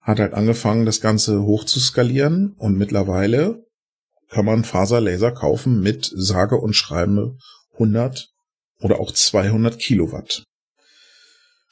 hat 0.01 0.19
halt 0.19 0.33
angefangen, 0.33 0.87
das 0.87 1.03
Ganze 1.03 1.43
hoch 1.43 1.65
zu 1.65 1.79
skalieren 1.79 2.55
und 2.57 2.79
mittlerweile 2.79 3.63
kann 4.31 4.47
man 4.47 4.65
Faserlaser 4.65 5.33
kaufen 5.33 5.81
mit 5.81 6.11
sage 6.15 6.57
und 6.57 6.75
schreibe 6.75 7.37
100 7.75 8.31
oder 8.81 9.01
auch 9.01 9.13
200 9.13 9.79
Kilowatt. 9.79 10.45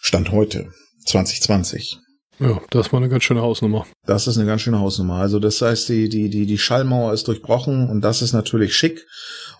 Stand 0.00 0.30
heute, 0.30 0.72
2020. 1.06 1.98
Ja, 2.40 2.60
das 2.70 2.92
war 2.92 3.00
eine 3.00 3.08
ganz 3.08 3.24
schöne 3.24 3.42
Hausnummer. 3.42 3.84
Das 4.06 4.28
ist 4.28 4.38
eine 4.38 4.46
ganz 4.46 4.62
schöne 4.62 4.78
Hausnummer. 4.78 5.14
Also 5.16 5.40
das 5.40 5.60
heißt, 5.60 5.88
die, 5.88 6.08
die, 6.08 6.30
die, 6.30 6.46
die 6.46 6.58
Schallmauer 6.58 7.12
ist 7.12 7.26
durchbrochen 7.26 7.88
und 7.88 8.00
das 8.00 8.22
ist 8.22 8.32
natürlich 8.32 8.76
schick. 8.76 9.06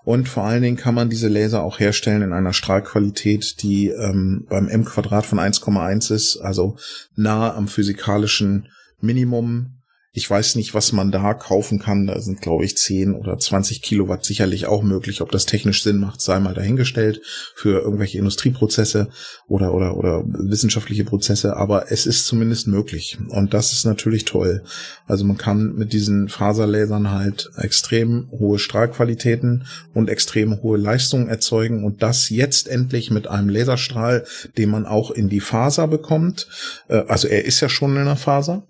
Und 0.04 0.28
vor 0.28 0.44
allen 0.44 0.62
Dingen 0.62 0.76
kann 0.76 0.94
man 0.94 1.10
diese 1.10 1.28
Laser 1.28 1.64
auch 1.64 1.80
herstellen 1.80 2.22
in 2.22 2.32
einer 2.32 2.52
Strahlqualität, 2.52 3.62
die 3.62 3.88
ähm, 3.88 4.46
beim 4.48 4.68
M 4.68 4.84
Quadrat 4.84 5.26
von 5.26 5.40
1,1 5.40 6.14
ist, 6.14 6.36
also 6.36 6.76
nah 7.16 7.52
am 7.54 7.66
physikalischen 7.66 8.68
Minimum 9.00 9.77
ich 10.12 10.28
weiß 10.28 10.56
nicht, 10.56 10.72
was 10.72 10.92
man 10.92 11.12
da 11.12 11.34
kaufen 11.34 11.78
kann. 11.78 12.06
Da 12.06 12.18
sind, 12.20 12.40
glaube 12.40 12.64
ich, 12.64 12.76
10 12.76 13.14
oder 13.14 13.38
20 13.38 13.82
Kilowatt 13.82 14.24
sicherlich 14.24 14.66
auch 14.66 14.82
möglich. 14.82 15.20
Ob 15.20 15.30
das 15.30 15.44
technisch 15.44 15.82
Sinn 15.82 15.98
macht, 15.98 16.22
sei 16.22 16.40
mal 16.40 16.54
dahingestellt 16.54 17.20
für 17.54 17.80
irgendwelche 17.82 18.16
Industrieprozesse 18.16 19.08
oder, 19.46 19.74
oder, 19.74 19.98
oder 19.98 20.24
wissenschaftliche 20.26 21.04
Prozesse. 21.04 21.56
Aber 21.56 21.92
es 21.92 22.06
ist 22.06 22.26
zumindest 22.26 22.68
möglich. 22.68 23.18
Und 23.28 23.52
das 23.52 23.74
ist 23.74 23.84
natürlich 23.84 24.24
toll. 24.24 24.64
Also 25.06 25.24
man 25.24 25.36
kann 25.36 25.74
mit 25.74 25.92
diesen 25.92 26.28
Faserlasern 26.28 27.10
halt 27.10 27.50
extrem 27.58 28.30
hohe 28.30 28.58
Strahlqualitäten 28.58 29.66
und 29.92 30.08
extrem 30.08 30.62
hohe 30.62 30.78
Leistungen 30.78 31.28
erzeugen. 31.28 31.84
Und 31.84 32.02
das 32.02 32.30
jetzt 32.30 32.66
endlich 32.66 33.10
mit 33.10 33.28
einem 33.28 33.50
Laserstrahl, 33.50 34.24
den 34.56 34.70
man 34.70 34.86
auch 34.86 35.10
in 35.10 35.28
die 35.28 35.40
Faser 35.40 35.86
bekommt. 35.86 36.48
Äh, 36.88 37.04
also 37.08 37.28
er 37.28 37.44
ist 37.44 37.60
ja 37.60 37.68
schon 37.68 37.94
in 37.96 38.06
der 38.06 38.16
Faser. 38.16 38.62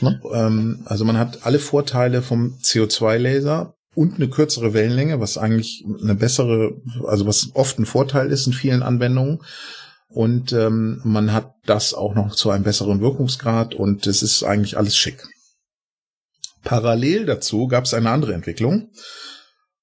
Ne? 0.00 0.20
Ähm, 0.32 0.85
also 0.86 1.04
man 1.04 1.18
hat 1.18 1.44
alle 1.44 1.58
Vorteile 1.58 2.22
vom 2.22 2.58
CO2-Laser 2.62 3.74
und 3.94 4.14
eine 4.14 4.28
kürzere 4.28 4.72
Wellenlänge, 4.72 5.20
was 5.20 5.36
eigentlich 5.36 5.84
eine 6.00 6.14
bessere, 6.14 6.80
also 7.06 7.26
was 7.26 7.50
oft 7.54 7.78
ein 7.78 7.86
Vorteil 7.86 8.30
ist 8.30 8.46
in 8.46 8.52
vielen 8.52 8.82
Anwendungen. 8.82 9.40
Und 10.08 10.52
ähm, 10.52 11.00
man 11.02 11.32
hat 11.32 11.54
das 11.64 11.92
auch 11.92 12.14
noch 12.14 12.34
zu 12.36 12.50
einem 12.50 12.62
besseren 12.62 13.00
Wirkungsgrad 13.00 13.74
und 13.74 14.06
es 14.06 14.22
ist 14.22 14.44
eigentlich 14.44 14.78
alles 14.78 14.96
schick. 14.96 15.26
Parallel 16.62 17.26
dazu 17.26 17.66
gab 17.66 17.84
es 17.84 17.94
eine 17.94 18.10
andere 18.10 18.34
Entwicklung 18.34 18.90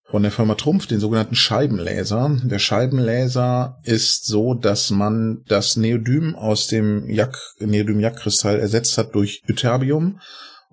von 0.10 0.24
der 0.24 0.32
Firma 0.32 0.56
Trumpf, 0.56 0.86
den 0.86 1.00
sogenannten 1.00 1.36
Scheibenlaser. 1.36 2.38
Der 2.44 2.60
Scheibenlaser 2.60 3.80
ist 3.84 4.26
so, 4.26 4.54
dass 4.54 4.90
man 4.92 5.44
das 5.48 5.76
Neodym 5.76 6.36
aus 6.36 6.68
dem 6.68 7.10
Jack, 7.10 7.38
Neodym-Jack-Kristall 7.60 8.60
ersetzt 8.60 8.98
hat 8.98 9.16
durch 9.16 9.42
Ytterbium 9.50 10.20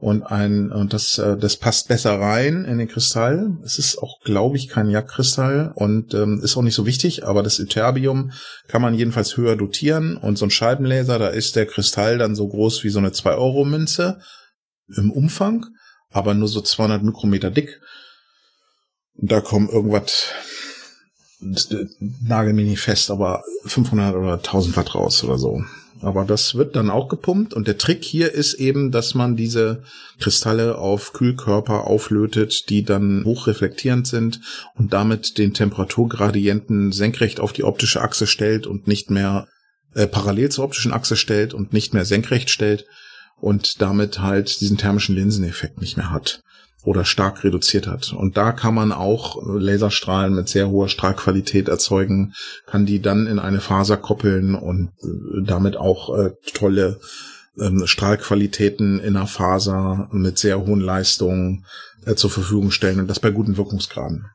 und 0.01 0.23
ein 0.23 0.73
und 0.73 0.95
das 0.95 1.19
äh, 1.19 1.37
das 1.37 1.57
passt 1.57 1.89
besser 1.89 2.19
rein 2.19 2.65
in 2.65 2.79
den 2.79 2.89
Kristall. 2.89 3.59
Es 3.63 3.79
ist 3.79 3.99
auch, 3.99 4.21
glaube 4.21 4.57
ich, 4.57 4.69
kein 4.69 4.89
Jagdkristall 4.89 5.73
und 5.75 6.15
ähm, 6.15 6.41
ist 6.43 6.57
auch 6.57 6.63
nicht 6.63 6.75
so 6.75 6.87
wichtig, 6.87 7.27
aber 7.27 7.43
das 7.43 7.59
Ytterbium 7.59 8.33
kann 8.67 8.81
man 8.81 8.95
jedenfalls 8.95 9.37
höher 9.37 9.57
dotieren 9.57 10.17
und 10.17 10.39
so 10.39 10.47
ein 10.47 10.51
Scheibenlaser, 10.51 11.19
da 11.19 11.29
ist 11.29 11.55
der 11.55 11.67
Kristall 11.67 12.17
dann 12.17 12.35
so 12.35 12.49
groß 12.49 12.83
wie 12.83 12.89
so 12.89 12.99
eine 12.99 13.13
2 13.13 13.35
Euro 13.35 13.65
Münze 13.65 14.21
im 14.97 15.11
Umfang, 15.11 15.67
aber 16.09 16.35
nur 16.35 16.49
so 16.49 16.63
200 16.63 17.03
Mikrometer 17.03 17.51
dick. 17.51 17.81
Da 19.15 19.43
kommen 19.43 19.69
irgendwas 19.69 20.29
nagel 21.41 22.53
mich 22.53 22.81
fest, 22.81 23.11
aber 23.11 23.43
500 23.65 24.15
oder 24.15 24.35
1000 24.35 24.77
Watt 24.77 24.95
raus 24.95 25.25
oder 25.25 25.39
so. 25.39 25.63
Aber 26.03 26.25
das 26.25 26.55
wird 26.55 26.77
dann 26.77 26.89
auch 26.89 27.09
gepumpt. 27.09 27.53
Und 27.53 27.69
der 27.69 27.77
Trick 27.77 28.05
hier 28.05 28.33
ist 28.33 28.55
eben, 28.55 28.91
dass 28.91 29.15
man 29.15 29.37
diese 29.37 29.83
Kristalle 30.19 30.79
auf 30.79 31.13
Kühlkörper 31.13 31.87
auflötet, 31.87 32.71
die 32.71 32.85
dann 32.85 33.25
hochreflektierend 33.25 34.07
sind 34.07 34.41
und 34.77 34.93
damit 34.93 35.37
den 35.37 35.53
Temperaturgradienten 35.53 36.93
senkrecht 36.93 37.39
auf 37.39 37.53
die 37.53 37.65
optische 37.65 38.01
Achse 38.01 38.27
stellt 38.27 38.67
und 38.67 38.89
nicht 38.89 39.11
mehr 39.11 39.47
äh, 39.95 40.07
parallel 40.07 40.51
zur 40.51 40.65
optischen 40.65 40.93
Achse 40.93 41.17
stellt 41.17 41.53
und 41.53 41.73
nicht 41.73 41.93
mehr 41.93 42.05
senkrecht 42.05 42.49
stellt 42.49 42.87
und 43.41 43.81
damit 43.81 44.21
halt 44.21 44.61
diesen 44.61 44.79
thermischen 44.79 45.15
Linseneffekt 45.17 45.81
nicht 45.81 45.97
mehr 45.97 46.11
hat 46.11 46.41
oder 46.83 47.05
stark 47.05 47.45
reduziert 47.45 47.87
hat. 47.87 48.13
Und 48.13 48.37
da 48.37 48.53
kann 48.53 48.75
man 48.75 48.93
auch 48.93 49.37
Laserstrahlen 49.45 50.35
mit 50.35 50.49
sehr 50.49 50.71
hoher 50.71 50.89
Strahlqualität 50.89 51.69
erzeugen, 51.69 52.33
kann 52.67 52.87
die 52.87 53.01
dann 53.01 53.27
in 53.27 53.39
eine 53.39 53.61
Faser 53.61 53.97
koppeln 53.97 54.55
und 54.55 54.93
äh, 55.03 55.45
damit 55.45 55.77
auch 55.77 56.17
äh, 56.17 56.31
tolle 56.55 57.01
ähm, 57.59 57.87
Strahlqualitäten 57.87 59.01
in 59.01 59.17
einer 59.17 59.27
Faser 59.27 60.09
mit 60.13 60.39
sehr 60.39 60.65
hohen 60.65 60.81
Leistungen 60.81 61.67
äh, 62.07 62.15
zur 62.15 62.31
Verfügung 62.31 62.71
stellen 62.71 63.01
und 63.01 63.09
das 63.09 63.21
bei 63.21 63.31
guten 63.31 63.57
Wirkungsgraden. 63.57 64.27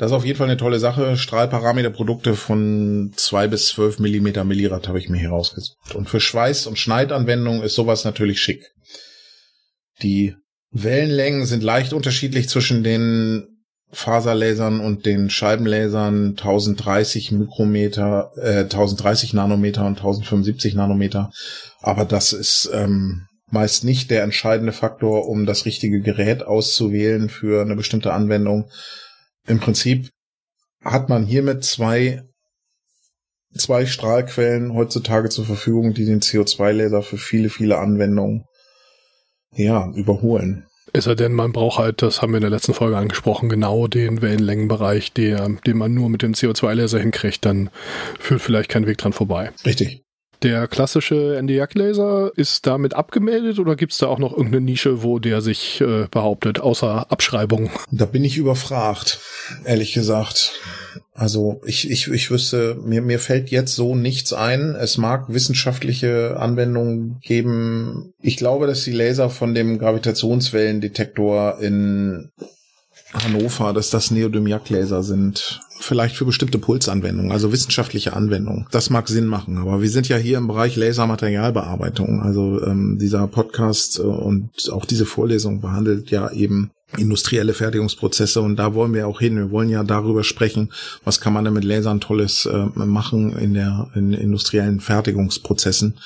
Das 0.00 0.12
ist 0.12 0.16
auf 0.16 0.24
jeden 0.24 0.38
Fall 0.38 0.48
eine 0.48 0.56
tolle 0.56 0.78
Sache. 0.78 1.18
Strahlparameterprodukte 1.18 2.34
von 2.34 3.12
zwei 3.16 3.48
bis 3.48 3.68
zwölf 3.68 3.98
Millimeter 3.98 4.44
Millirad 4.44 4.88
habe 4.88 4.98
ich 4.98 5.10
mir 5.10 5.18
hier 5.18 5.28
rausgesucht. 5.28 5.94
Und 5.94 6.08
für 6.08 6.20
Schweiß- 6.20 6.66
und 6.66 6.78
Schneidanwendungen 6.78 7.62
ist 7.62 7.74
sowas 7.74 8.06
natürlich 8.06 8.40
schick. 8.40 8.64
Die 10.02 10.34
Wellenlängen 10.70 11.46
sind 11.46 11.62
leicht 11.62 11.92
unterschiedlich 11.92 12.48
zwischen 12.48 12.84
den 12.84 13.46
Faserlasern 13.92 14.80
und 14.80 15.04
den 15.04 15.30
Scheibenlasern 15.30 16.30
1030 16.30 17.32
Mikrometer, 17.32 18.30
äh, 18.36 18.64
1030 18.64 19.34
Nanometer 19.34 19.84
und 19.84 19.96
1075 19.98 20.74
Nanometer. 20.74 21.32
Aber 21.80 22.04
das 22.04 22.32
ist 22.32 22.70
ähm, 22.72 23.26
meist 23.50 23.82
nicht 23.82 24.10
der 24.12 24.22
entscheidende 24.22 24.72
Faktor, 24.72 25.28
um 25.28 25.44
das 25.44 25.66
richtige 25.66 26.00
Gerät 26.00 26.44
auszuwählen 26.44 27.28
für 27.28 27.62
eine 27.62 27.74
bestimmte 27.74 28.12
Anwendung. 28.12 28.70
Im 29.48 29.58
Prinzip 29.58 30.10
hat 30.84 31.08
man 31.08 31.26
hiermit 31.26 31.64
zwei 31.64 32.22
zwei 33.56 33.86
Strahlquellen 33.86 34.74
heutzutage 34.74 35.28
zur 35.28 35.44
Verfügung, 35.44 35.92
die 35.92 36.04
den 36.04 36.20
CO2-Laser 36.20 37.02
für 37.02 37.18
viele, 37.18 37.50
viele 37.50 37.78
Anwendungen 37.78 38.44
ja, 39.54 39.90
überholen. 39.94 40.66
Ist 40.92 41.06
er 41.06 41.14
denn, 41.14 41.32
man 41.32 41.52
braucht 41.52 41.78
halt, 41.78 42.02
das 42.02 42.20
haben 42.20 42.32
wir 42.32 42.38
in 42.38 42.42
der 42.42 42.50
letzten 42.50 42.74
Folge 42.74 42.96
angesprochen, 42.96 43.48
genau 43.48 43.86
den 43.86 44.22
Wellenlängenbereich, 44.22 45.12
der, 45.12 45.48
den 45.64 45.78
man 45.78 45.94
nur 45.94 46.08
mit 46.08 46.22
dem 46.22 46.32
CO2-Laser 46.32 46.98
hinkriegt, 46.98 47.44
dann 47.44 47.70
führt 48.18 48.42
vielleicht 48.42 48.70
kein 48.70 48.86
Weg 48.86 48.98
dran 48.98 49.12
vorbei. 49.12 49.52
Richtig. 49.64 50.02
Der 50.42 50.68
klassische 50.68 51.36
NDR-Laser 51.36 52.32
ist 52.34 52.66
damit 52.66 52.94
abgemeldet 52.94 53.58
oder 53.58 53.76
gibt 53.76 53.92
es 53.92 53.98
da 53.98 54.06
auch 54.06 54.18
noch 54.18 54.32
irgendeine 54.32 54.62
Nische, 54.62 55.02
wo 55.02 55.18
der 55.18 55.42
sich 55.42 55.82
äh, 55.82 56.06
behauptet, 56.10 56.60
außer 56.60 57.12
Abschreibung? 57.12 57.70
Da 57.90 58.06
bin 58.06 58.24
ich 58.24 58.38
überfragt, 58.38 59.20
ehrlich 59.64 59.92
gesagt. 59.92 60.58
Also 61.14 61.60
ich, 61.64 61.90
ich, 61.90 62.08
ich 62.08 62.30
wüsste, 62.30 62.76
mir, 62.84 63.02
mir 63.02 63.18
fällt 63.18 63.50
jetzt 63.50 63.74
so 63.74 63.94
nichts 63.94 64.32
ein. 64.32 64.74
Es 64.74 64.98
mag 64.98 65.32
wissenschaftliche 65.32 66.36
Anwendungen 66.38 67.18
geben. 67.22 68.12
Ich 68.20 68.36
glaube, 68.36 68.66
dass 68.66 68.84
die 68.84 68.92
Laser 68.92 69.30
von 69.30 69.54
dem 69.54 69.78
Gravitationswellendetektor 69.78 71.58
in 71.60 72.30
Hannover, 73.12 73.72
dass 73.72 73.90
das 73.90 74.10
Neodymium-Laser 74.10 75.02
sind. 75.02 75.60
Vielleicht 75.80 76.14
für 76.14 76.26
bestimmte 76.26 76.58
Pulsanwendungen, 76.58 77.32
also 77.32 77.52
wissenschaftliche 77.52 78.12
Anwendungen. 78.12 78.66
Das 78.70 78.90
mag 78.90 79.08
Sinn 79.08 79.26
machen, 79.26 79.56
aber 79.56 79.80
wir 79.80 79.88
sind 79.88 80.08
ja 80.08 80.18
hier 80.18 80.38
im 80.38 80.46
Bereich 80.46 80.76
Lasermaterialbearbeitung. 80.76 82.20
Also 82.22 82.62
ähm, 82.62 82.98
dieser 83.00 83.26
Podcast 83.26 83.98
äh, 83.98 84.02
und 84.02 84.50
auch 84.70 84.84
diese 84.84 85.06
Vorlesung 85.06 85.60
behandelt 85.60 86.10
ja 86.10 86.30
eben 86.30 86.70
industrielle 86.96 87.54
Fertigungsprozesse 87.54 88.40
und 88.40 88.56
da 88.56 88.74
wollen 88.74 88.94
wir 88.94 89.06
auch 89.06 89.20
hin. 89.20 89.36
Wir 89.36 89.50
wollen 89.50 89.68
ja 89.68 89.84
darüber 89.84 90.24
sprechen, 90.24 90.72
was 91.04 91.20
kann 91.20 91.32
man 91.32 91.44
denn 91.44 91.54
mit 91.54 91.64
Lasern 91.64 92.00
Tolles 92.00 92.46
äh, 92.46 92.66
machen 92.74 93.36
in 93.38 93.54
der 93.54 93.90
in 93.94 94.12
industriellen 94.12 94.80
Fertigungsprozessen 94.80 95.98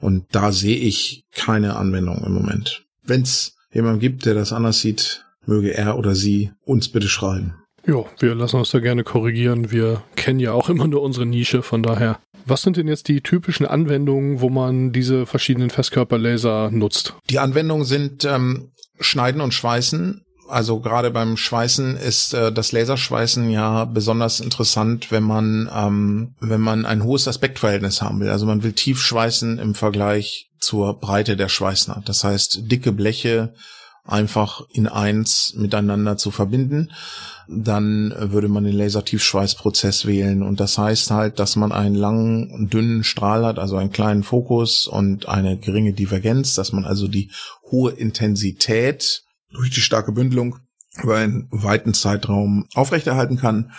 und 0.00 0.24
da 0.32 0.52
sehe 0.52 0.76
ich 0.76 1.24
keine 1.32 1.76
Anwendung 1.76 2.22
im 2.24 2.32
Moment. 2.32 2.84
Wenn 3.04 3.22
es 3.22 3.56
jemand 3.72 4.00
gibt, 4.00 4.26
der 4.26 4.34
das 4.34 4.52
anders 4.52 4.80
sieht, 4.80 5.24
möge 5.46 5.74
er 5.74 5.98
oder 5.98 6.14
sie 6.14 6.50
uns 6.64 6.88
bitte 6.88 7.08
schreiben. 7.08 7.54
Ja, 7.86 8.04
wir 8.20 8.34
lassen 8.34 8.56
uns 8.56 8.70
da 8.70 8.78
gerne 8.78 9.02
korrigieren. 9.02 9.72
Wir 9.72 10.02
kennen 10.14 10.38
ja 10.38 10.52
auch 10.52 10.68
immer 10.68 10.86
nur 10.86 11.02
unsere 11.02 11.26
Nische, 11.26 11.62
von 11.62 11.82
daher. 11.82 12.20
Was 12.44 12.62
sind 12.62 12.76
denn 12.76 12.88
jetzt 12.88 13.08
die 13.08 13.20
typischen 13.20 13.66
Anwendungen, 13.66 14.40
wo 14.40 14.50
man 14.50 14.92
diese 14.92 15.26
verschiedenen 15.26 15.70
Festkörperlaser 15.70 16.70
nutzt? 16.70 17.14
Die 17.30 17.38
Anwendungen 17.38 17.84
sind 17.84 18.24
ähm, 18.24 18.70
Schneiden 19.00 19.40
und 19.40 19.54
Schweißen. 19.54 20.24
Also 20.48 20.80
gerade 20.80 21.10
beim 21.10 21.36
Schweißen 21.36 21.96
ist 21.96 22.34
äh, 22.34 22.52
das 22.52 22.72
Laserschweißen 22.72 23.50
ja 23.50 23.84
besonders 23.84 24.40
interessant, 24.40 25.10
wenn 25.10 25.22
man 25.22 25.70
ähm, 25.74 26.34
wenn 26.40 26.60
man 26.60 26.84
ein 26.84 27.04
hohes 27.04 27.26
Aspektverhältnis 27.28 28.02
haben 28.02 28.20
will. 28.20 28.28
Also 28.28 28.46
man 28.46 28.62
will 28.62 28.72
tief 28.72 29.00
schweißen 29.00 29.58
im 29.58 29.74
Vergleich 29.74 30.50
zur 30.58 30.98
Breite 31.00 31.36
der 31.36 31.48
Schweißnaht. 31.48 32.08
Das 32.08 32.24
heißt 32.24 32.70
dicke 32.70 32.92
Bleche 32.92 33.54
einfach 34.04 34.62
in 34.72 34.88
eins 34.88 35.54
miteinander 35.56 36.16
zu 36.16 36.30
verbinden, 36.30 36.90
dann 37.48 38.12
würde 38.18 38.48
man 38.48 38.64
den 38.64 38.76
Lasertiefschweißprozess 38.76 40.06
wählen. 40.06 40.42
Und 40.42 40.60
das 40.60 40.78
heißt 40.78 41.10
halt, 41.10 41.38
dass 41.38 41.56
man 41.56 41.72
einen 41.72 41.94
langen, 41.94 42.68
dünnen 42.68 43.04
Strahl 43.04 43.44
hat, 43.44 43.58
also 43.58 43.76
einen 43.76 43.92
kleinen 43.92 44.22
Fokus 44.22 44.86
und 44.86 45.28
eine 45.28 45.56
geringe 45.56 45.92
Divergenz, 45.92 46.54
dass 46.54 46.72
man 46.72 46.84
also 46.84 47.06
die 47.08 47.30
hohe 47.70 47.92
Intensität 47.92 49.24
durch 49.54 49.70
die 49.70 49.80
starke 49.80 50.12
Bündelung 50.12 50.58
über 51.02 51.16
einen 51.16 51.48
weiten 51.50 51.94
Zeitraum 51.94 52.66
aufrechterhalten 52.74 53.36
kann. 53.38 53.72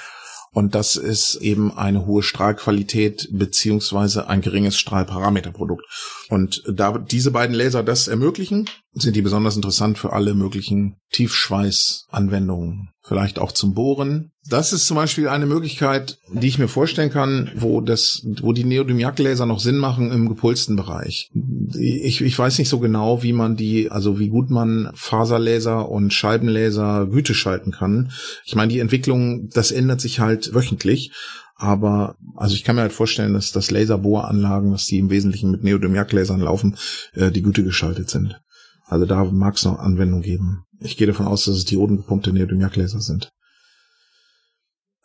Und 0.52 0.76
das 0.76 0.98
ist 0.98 1.36
eben 1.38 1.76
eine 1.76 2.06
hohe 2.06 2.22
Strahlqualität 2.22 3.30
beziehungsweise 3.32 4.28
ein 4.30 4.42
geringes 4.42 4.78
Strahlparameterprodukt. 4.78 5.84
Und 6.30 6.64
da 6.72 7.00
diese 7.00 7.32
beiden 7.32 7.56
Laser 7.56 7.82
das 7.82 8.08
ermöglichen, 8.08 8.70
sind 8.94 9.16
die 9.16 9.24
besonders 9.24 9.56
interessant 9.56 9.98
für 9.98 10.14
alle 10.14 10.36
möglichen 10.36 10.98
Tiefschweißanwendungen 11.12 12.93
vielleicht 13.04 13.38
auch 13.38 13.52
zum 13.52 13.74
Bohren. 13.74 14.32
Das 14.48 14.74
ist 14.74 14.88
zum 14.88 14.96
Beispiel 14.96 15.28
eine 15.28 15.46
Möglichkeit, 15.46 16.20
die 16.32 16.48
ich 16.48 16.58
mir 16.58 16.68
vorstellen 16.68 17.10
kann, 17.10 17.52
wo 17.56 17.82
das, 17.82 18.26
wo 18.42 18.54
die 18.54 18.64
Neodymium-Laser 18.64 19.46
noch 19.46 19.60
Sinn 19.60 19.78
machen 19.78 20.12
im 20.12 20.30
gepulsten 20.30 20.76
Bereich. 20.76 21.30
Ich, 21.78 22.22
ich 22.22 22.40
weiß 22.40 22.58
nicht 22.60 22.70
so 22.70 22.80
genau, 22.80 23.24
wie 23.24 23.34
man 23.34 23.56
die, 23.56 23.92
also 23.92 24.20
wie 24.20 24.30
gut 24.30 24.50
man 24.50 24.90
Faserlaser 24.96 25.90
und 25.90 26.14
Scheibenlaser 26.14 27.08
Güte 27.08 27.34
schalten 27.34 27.72
kann. 27.72 28.12
Ich 28.46 28.56
meine, 28.56 28.72
die 28.72 28.80
Entwicklung, 28.80 29.50
das 29.50 29.72
ändert 29.72 30.02
sich 30.02 30.20
halt 30.20 30.54
wöchentlich. 30.54 31.12
Aber 31.56 32.16
also 32.36 32.56
ich 32.56 32.64
kann 32.64 32.76
mir 32.76 32.82
halt 32.82 32.94
vorstellen, 32.94 33.34
dass 33.34 33.52
das 33.52 33.70
Laserbohranlagen, 33.70 34.72
dass 34.72 34.86
die 34.86 34.98
im 34.98 35.10
Wesentlichen 35.10 35.52
mit 35.52 35.64
Neodymium-Lasern 35.64 36.42
laufen, 36.42 36.78
äh, 37.14 37.32
die 37.32 37.42
Güte 37.42 37.64
geschaltet 37.64 38.10
sind. 38.10 38.42
Also 38.86 39.06
da 39.06 39.24
mag 39.24 39.56
es 39.56 39.66
noch 39.66 39.80
Anwendung 39.80 40.22
geben. 40.22 40.66
Ich 40.84 40.98
gehe 40.98 41.08
davon 41.08 41.28
aus, 41.28 41.46
dass 41.46 41.56
es 41.56 41.66
diodengepumpte 41.66 42.34
Neodymium-Laser 42.34 43.00
sind. 43.00 43.32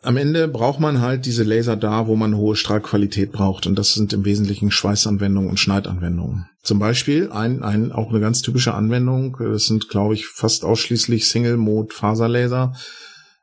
Am 0.03 0.17
Ende 0.17 0.47
braucht 0.47 0.79
man 0.79 1.01
halt 1.01 1.27
diese 1.27 1.43
Laser 1.43 1.77
da, 1.77 2.07
wo 2.07 2.14
man 2.14 2.37
hohe 2.37 2.55
Strahlqualität 2.55 3.33
braucht. 3.33 3.67
Und 3.67 3.77
das 3.77 3.95
sind 3.95 4.12
im 4.12 4.25
Wesentlichen 4.25 4.71
Schweißanwendungen 4.71 5.51
und 5.51 5.59
Schneidanwendungen. 5.59 6.49
Zum 6.62 6.79
Beispiel 6.79 7.31
ein, 7.33 7.62
ein, 7.64 7.91
auch 7.91 8.11
eine 8.11 8.21
ganz 8.21 8.43
typische 8.43 8.75
Anwendung. 8.75 9.37
Das 9.41 9.67
sind, 9.67 9.88
glaube 9.88 10.14
ich, 10.14 10.27
fast 10.27 10.64
ausschließlich 10.64 11.29
Single-Mode-Faserlaser. 11.29 12.75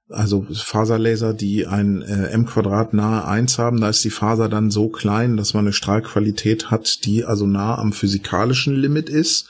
Also 0.10 0.46
Faserlaser, 0.54 1.34
die 1.34 1.68
ein 1.68 2.02
äh, 2.02 2.28
M-Quadrat 2.28 2.94
nahe 2.94 3.26
eins 3.26 3.58
haben. 3.58 3.82
Da 3.82 3.90
ist 3.90 4.04
die 4.04 4.10
Faser 4.10 4.48
dann 4.48 4.72
so 4.72 4.88
klein, 4.88 5.36
dass 5.36 5.54
man 5.54 5.66
eine 5.66 5.74
Strahlqualität 5.74 6.72
hat, 6.72 7.04
die 7.06 7.26
also 7.26 7.48
nah 7.48 7.78
am 7.78 7.92
physikalischen 7.92 8.76
Limit 8.76 9.10
ist 9.10 9.50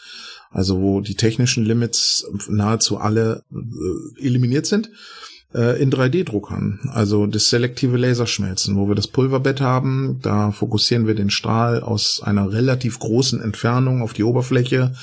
also 0.51 0.81
wo 0.81 1.01
die 1.01 1.15
technischen 1.15 1.65
Limits 1.65 2.25
nahezu 2.47 2.97
alle 2.97 3.43
äh, 3.51 4.25
eliminiert 4.25 4.65
sind, 4.65 4.89
äh, 5.53 5.81
in 5.81 5.91
3D-Druckern. 5.91 6.89
Also 6.91 7.27
das 7.27 7.49
selektive 7.49 7.97
Laserschmelzen, 7.97 8.75
wo 8.75 8.88
wir 8.88 8.95
das 8.95 9.08
Pulverbett 9.08 9.62
haben, 9.62 10.19
da 10.21 10.51
fokussieren 10.51 11.08
wir 11.08 11.15
den 11.15 11.29
Strahl 11.29 11.81
aus 11.81 12.21
einer 12.23 12.51
relativ 12.51 12.99
großen 12.99 13.41
Entfernung 13.41 14.01
auf 14.01 14.13
die 14.13 14.23
Oberfläche 14.23 14.93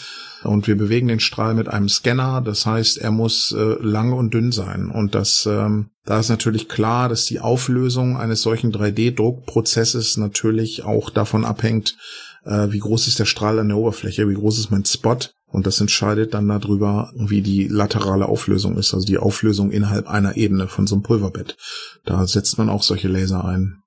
und 0.44 0.66
wir 0.66 0.76
bewegen 0.76 1.08
den 1.08 1.20
Strahl 1.20 1.54
mit 1.54 1.68
einem 1.68 1.88
Scanner. 1.88 2.42
Das 2.44 2.66
heißt, 2.66 2.98
er 2.98 3.10
muss 3.10 3.52
äh, 3.52 3.76
lang 3.80 4.12
und 4.12 4.34
dünn 4.34 4.52
sein. 4.52 4.90
Und 4.90 5.14
das, 5.14 5.46
ähm, 5.50 5.90
da 6.04 6.18
ist 6.18 6.28
natürlich 6.28 6.68
klar, 6.68 7.08
dass 7.08 7.26
die 7.26 7.40
Auflösung 7.40 8.16
eines 8.16 8.42
solchen 8.42 8.72
3D-Druckprozesses 8.72 10.18
natürlich 10.18 10.84
auch 10.84 11.10
davon 11.10 11.44
abhängt, 11.44 11.96
äh, 12.44 12.70
wie 12.70 12.78
groß 12.78 13.08
ist 13.08 13.18
der 13.18 13.24
Strahl 13.24 13.58
an 13.58 13.68
der 13.68 13.76
Oberfläche, 13.76 14.28
wie 14.28 14.34
groß 14.34 14.58
ist 14.58 14.70
mein 14.70 14.84
Spot 14.84 15.18
und 15.46 15.66
das 15.66 15.80
entscheidet 15.80 16.32
dann 16.34 16.48
darüber, 16.48 17.12
wie 17.14 17.42
die 17.42 17.68
laterale 17.68 18.26
Auflösung 18.26 18.76
ist, 18.78 18.94
also 18.94 19.06
die 19.06 19.18
Auflösung 19.18 19.70
innerhalb 19.70 20.08
einer 20.08 20.36
Ebene 20.36 20.66
von 20.66 20.86
so 20.86 20.94
einem 20.94 21.02
Pulverbett. 21.02 21.56
Da 22.04 22.26
setzt 22.26 22.56
man 22.56 22.70
auch 22.70 22.82
solche 22.82 23.08
Laser 23.08 23.44
ein. 23.44 23.81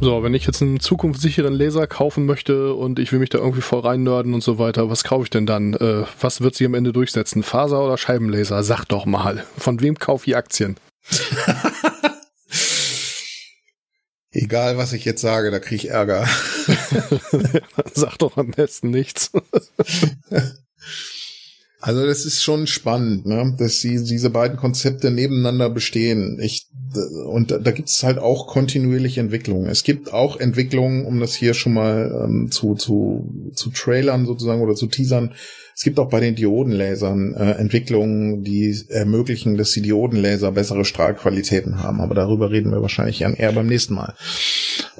So, 0.00 0.22
wenn 0.22 0.32
ich 0.32 0.46
jetzt 0.46 0.62
einen 0.62 0.78
zukunftssicheren 0.78 1.52
Laser 1.52 1.88
kaufen 1.88 2.24
möchte 2.24 2.72
und 2.72 3.00
ich 3.00 3.10
will 3.10 3.18
mich 3.18 3.30
da 3.30 3.38
irgendwie 3.38 3.62
voll 3.62 3.80
reinnörden 3.80 4.32
und 4.32 4.44
so 4.44 4.56
weiter, 4.58 4.88
was 4.88 5.02
kaufe 5.02 5.24
ich 5.24 5.30
denn 5.30 5.44
dann? 5.44 5.74
Äh, 5.74 6.04
was 6.20 6.40
wird 6.40 6.54
sich 6.54 6.66
am 6.66 6.74
Ende 6.74 6.92
durchsetzen? 6.92 7.42
Faser 7.42 7.84
oder 7.84 7.98
Scheibenlaser? 7.98 8.62
Sag 8.62 8.84
doch 8.84 9.06
mal. 9.06 9.44
Von 9.56 9.80
wem 9.80 9.98
kaufe 9.98 10.30
ich 10.30 10.36
Aktien? 10.36 10.76
Egal, 14.30 14.76
was 14.76 14.92
ich 14.92 15.04
jetzt 15.04 15.20
sage, 15.20 15.50
da 15.50 15.58
kriege 15.58 15.76
ich 15.76 15.90
Ärger. 15.90 16.28
Sag 17.92 18.18
doch 18.18 18.36
am 18.36 18.52
besten 18.52 18.90
nichts. 18.90 19.32
also 21.80 22.04
das 22.04 22.24
ist 22.24 22.42
schon 22.42 22.66
spannend, 22.66 23.26
ne? 23.26 23.54
dass 23.56 23.80
sie, 23.80 24.02
diese 24.02 24.30
beiden 24.30 24.56
Konzepte 24.56 25.10
nebeneinander 25.10 25.70
bestehen. 25.70 26.38
Ich, 26.42 26.68
und 27.26 27.50
da, 27.50 27.58
da 27.58 27.70
gibt 27.70 27.88
es 27.88 28.02
halt 28.02 28.18
auch 28.18 28.48
kontinuierliche 28.48 29.20
Entwicklungen. 29.20 29.68
Es 29.68 29.84
gibt 29.84 30.12
auch 30.12 30.40
Entwicklungen, 30.40 31.04
um 31.04 31.20
das 31.20 31.34
hier 31.34 31.54
schon 31.54 31.74
mal 31.74 32.24
ähm, 32.24 32.50
zu, 32.50 32.74
zu, 32.74 33.52
zu 33.54 33.70
trailern 33.70 34.26
sozusagen 34.26 34.60
oder 34.60 34.74
zu 34.74 34.86
teasern, 34.86 35.34
es 35.78 35.84
gibt 35.84 36.00
auch 36.00 36.08
bei 36.08 36.18
den 36.18 36.34
Diodenlasern 36.34 37.34
äh, 37.34 37.52
Entwicklungen, 37.52 38.42
die 38.42 38.76
ermöglichen, 38.88 39.56
dass 39.56 39.70
die 39.70 39.80
Diodenlaser 39.80 40.50
bessere 40.50 40.84
Strahlqualitäten 40.84 41.84
haben. 41.84 42.00
Aber 42.00 42.16
darüber 42.16 42.50
reden 42.50 42.72
wir 42.72 42.82
wahrscheinlich 42.82 43.20
eher 43.20 43.52
beim 43.52 43.68
nächsten 43.68 43.94
Mal. 43.94 44.14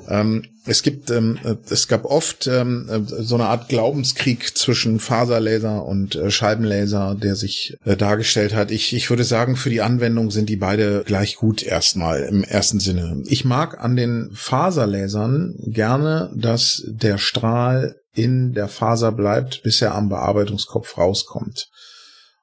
Ähm, 0.09 0.45
es 0.67 0.83
gibt, 0.83 1.11
ähm, 1.11 1.39
äh, 1.45 1.57
es 1.71 1.89
gab 1.89 2.05
oft 2.05 2.47
ähm, 2.47 2.89
äh, 2.91 3.01
so 3.23 3.35
eine 3.35 3.47
Art 3.47 3.69
Glaubenskrieg 3.69 4.57
zwischen 4.57 5.01
Faserlaser 5.01 5.85
und 5.85 6.15
äh, 6.15 6.31
Scheibenlaser, 6.31 7.15
der 7.15 7.37
sich 7.37 7.77
äh, 7.85 7.97
dargestellt 7.97 8.55
hat. 8.55 8.71
Ich, 8.71 8.95
ich 8.95 9.09
würde 9.11 9.25
sagen, 9.25 9.57
für 9.57 9.71
die 9.71 9.81
Anwendung 9.81 10.31
sind 10.31 10.49
die 10.49 10.57
beide 10.57 11.05
gleich 11.07 11.37
gut 11.37 11.63
erstmal 11.63 12.23
im 12.23 12.45
ersten 12.45 12.81
Sinne. 12.81 13.23
Ich 13.27 13.45
mag 13.45 13.83
an 13.83 13.97
den 13.97 14.31
Faserlasern 14.35 15.55
gerne, 15.67 16.31
dass 16.37 16.85
der 16.87 17.19
Strahl 17.19 17.97
in 18.15 18.53
der 18.53 18.69
Faser 18.69 19.13
bleibt, 19.13 19.63
bis 19.63 19.81
er 19.81 19.95
am 19.95 20.09
Bearbeitungskopf 20.09 20.99
rauskommt. 20.99 21.69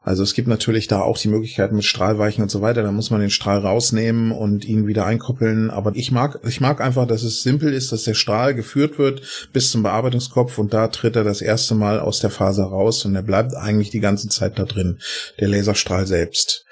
Also 0.06 0.22
es 0.22 0.36
gibt 0.36 0.48
natürlich 0.48 0.88
da 0.88 1.02
auch 1.02 1.18
die 1.18 1.30
Möglichkeit 1.30 1.72
mit 1.72 1.84
Strahlweichen 1.84 2.44
und 2.44 2.52
so 2.52 2.62
weiter. 2.62 2.84
Da 2.84 2.92
muss 2.92 3.10
man 3.10 3.22
den 3.22 3.32
Strahl 3.32 3.58
rausnehmen 3.58 4.32
und 4.32 4.64
ihn 4.64 4.86
wieder 4.86 5.04
einkoppeln. 5.04 5.72
Aber 5.72 5.94
ich 5.96 6.12
mag, 6.12 6.40
ich 6.48 6.62
mag 6.62 6.80
einfach, 6.80 7.08
dass 7.08 7.24
es 7.24 7.42
simpel 7.42 7.74
ist, 7.74 7.92
dass 7.92 8.04
der 8.04 8.14
Strahl 8.14 8.54
geführt 8.54 9.00
wird 9.00 9.50
bis 9.52 9.72
zum 9.72 9.82
Bearbeitungskopf 9.82 10.60
und 10.60 10.76
da 10.76 10.90
tritt 10.90 11.16
er 11.16 11.24
das 11.24 11.42
erste 11.42 11.74
Mal 11.74 12.00
aus 12.00 12.20
der 12.20 12.30
Faser 12.30 12.66
raus 12.66 13.04
und 13.04 13.16
er 13.16 13.24
bleibt 13.24 13.56
eigentlich 13.56 13.90
die 13.90 14.00
ganze 14.00 14.30
Zeit 14.30 14.60
da 14.60 14.66
drin. 14.66 15.00
Der 15.40 15.48
Laserstrahl 15.48 16.06
selbst. 16.06 16.66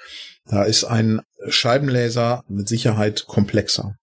Da 0.46 0.62
ist 0.62 0.84
ein 0.84 1.20
Scheibenlaser 1.48 2.44
mit 2.46 2.68
Sicherheit 2.68 3.26
komplexer. 3.26 3.96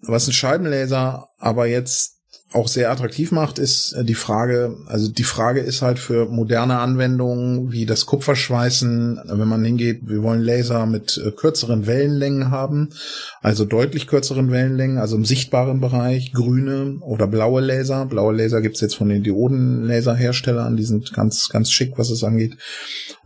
Was 0.00 0.28
ein 0.28 0.32
Scheibenlaser 0.32 1.26
aber 1.38 1.66
jetzt 1.66 2.17
auch 2.52 2.68
sehr 2.68 2.90
attraktiv 2.90 3.30
macht, 3.30 3.58
ist 3.58 3.92
äh, 3.92 4.04
die 4.04 4.14
Frage, 4.14 4.76
also 4.86 5.10
die 5.10 5.24
Frage 5.24 5.60
ist 5.60 5.82
halt 5.82 5.98
für 5.98 6.26
moderne 6.26 6.78
Anwendungen 6.78 7.72
wie 7.72 7.84
das 7.84 8.06
Kupferschweißen, 8.06 9.20
wenn 9.26 9.48
man 9.48 9.64
hingeht, 9.64 10.00
wir 10.06 10.22
wollen 10.22 10.40
Laser 10.40 10.86
mit 10.86 11.20
äh, 11.22 11.30
kürzeren 11.30 11.86
Wellenlängen 11.86 12.50
haben, 12.50 12.88
also 13.42 13.66
deutlich 13.66 14.06
kürzeren 14.06 14.50
Wellenlängen, 14.50 14.96
also 14.96 15.16
im 15.16 15.26
sichtbaren 15.26 15.80
Bereich, 15.80 16.32
grüne 16.32 16.98
oder 17.00 17.26
blaue 17.26 17.60
Laser. 17.60 18.06
Blaue 18.06 18.34
Laser 18.34 18.62
gibt's 18.62 18.80
jetzt 18.80 18.96
von 18.96 19.10
den 19.10 19.22
Diodenlaserherstellern, 19.22 20.76
die 20.76 20.84
sind 20.84 21.12
ganz, 21.12 21.50
ganz 21.50 21.70
schick, 21.70 21.98
was 21.98 22.08
es 22.08 22.24
angeht. 22.24 22.56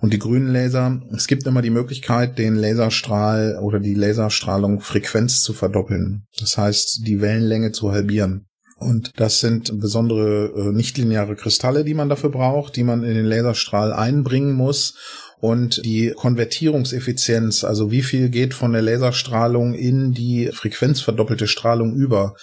Und 0.00 0.12
die 0.12 0.18
grünen 0.18 0.52
Laser, 0.52 1.00
es 1.14 1.28
gibt 1.28 1.46
immer 1.46 1.62
die 1.62 1.70
Möglichkeit, 1.70 2.38
den 2.38 2.56
Laserstrahl 2.56 3.58
oder 3.62 3.78
die 3.78 3.94
Laserstrahlung 3.94 4.80
Frequenz 4.80 5.42
zu 5.42 5.52
verdoppeln. 5.52 6.24
Das 6.40 6.58
heißt, 6.58 7.06
die 7.06 7.20
Wellenlänge 7.20 7.70
zu 7.70 7.92
halbieren. 7.92 8.46
Und 8.82 9.12
das 9.16 9.40
sind 9.40 9.80
besondere 9.80 10.52
äh, 10.56 10.72
nichtlineare 10.72 11.36
Kristalle, 11.36 11.84
die 11.84 11.94
man 11.94 12.08
dafür 12.08 12.30
braucht, 12.30 12.76
die 12.76 12.84
man 12.84 13.04
in 13.04 13.14
den 13.14 13.26
Laserstrahl 13.26 13.92
einbringen 13.92 14.52
muss. 14.52 14.94
Und 15.40 15.84
die 15.84 16.12
Konvertierungseffizienz, 16.14 17.64
also 17.64 17.90
wie 17.90 18.02
viel 18.02 18.28
geht 18.28 18.54
von 18.54 18.72
der 18.72 18.82
Laserstrahlung 18.82 19.74
in 19.74 20.12
die 20.12 20.50
frequenzverdoppelte 20.52 21.48
Strahlung 21.48 21.94
über, 21.94 22.36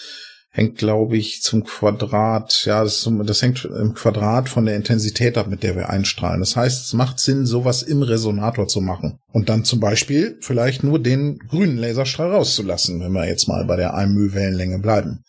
hängt, 0.51 0.77
glaube 0.77 1.15
ich, 1.15 1.41
zum 1.41 1.63
Quadrat, 1.63 2.65
ja, 2.65 2.83
das, 2.83 3.09
das, 3.23 3.41
hängt 3.41 3.65
im 3.65 3.93
Quadrat 3.93 4.49
von 4.49 4.65
der 4.65 4.75
Intensität 4.75 5.37
ab, 5.37 5.47
mit 5.47 5.63
der 5.63 5.75
wir 5.75 5.89
einstrahlen. 5.89 6.39
Das 6.39 6.55
heißt, 6.55 6.87
es 6.87 6.93
macht 6.93 7.19
Sinn, 7.19 7.45
sowas 7.45 7.83
im 7.83 8.01
Resonator 8.01 8.67
zu 8.67 8.81
machen. 8.81 9.19
Und 9.31 9.47
dann 9.47 9.63
zum 9.63 9.79
Beispiel 9.79 10.37
vielleicht 10.41 10.83
nur 10.83 10.99
den 10.99 11.37
grünen 11.37 11.77
Laserstrahl 11.77 12.31
rauszulassen, 12.31 12.99
wenn 12.99 13.13
wir 13.13 13.27
jetzt 13.27 13.47
mal 13.47 13.63
bei 13.65 13.75
der 13.75 13.93
1 13.93 14.33
Wellenlänge 14.33 14.79
bleiben. 14.79 15.23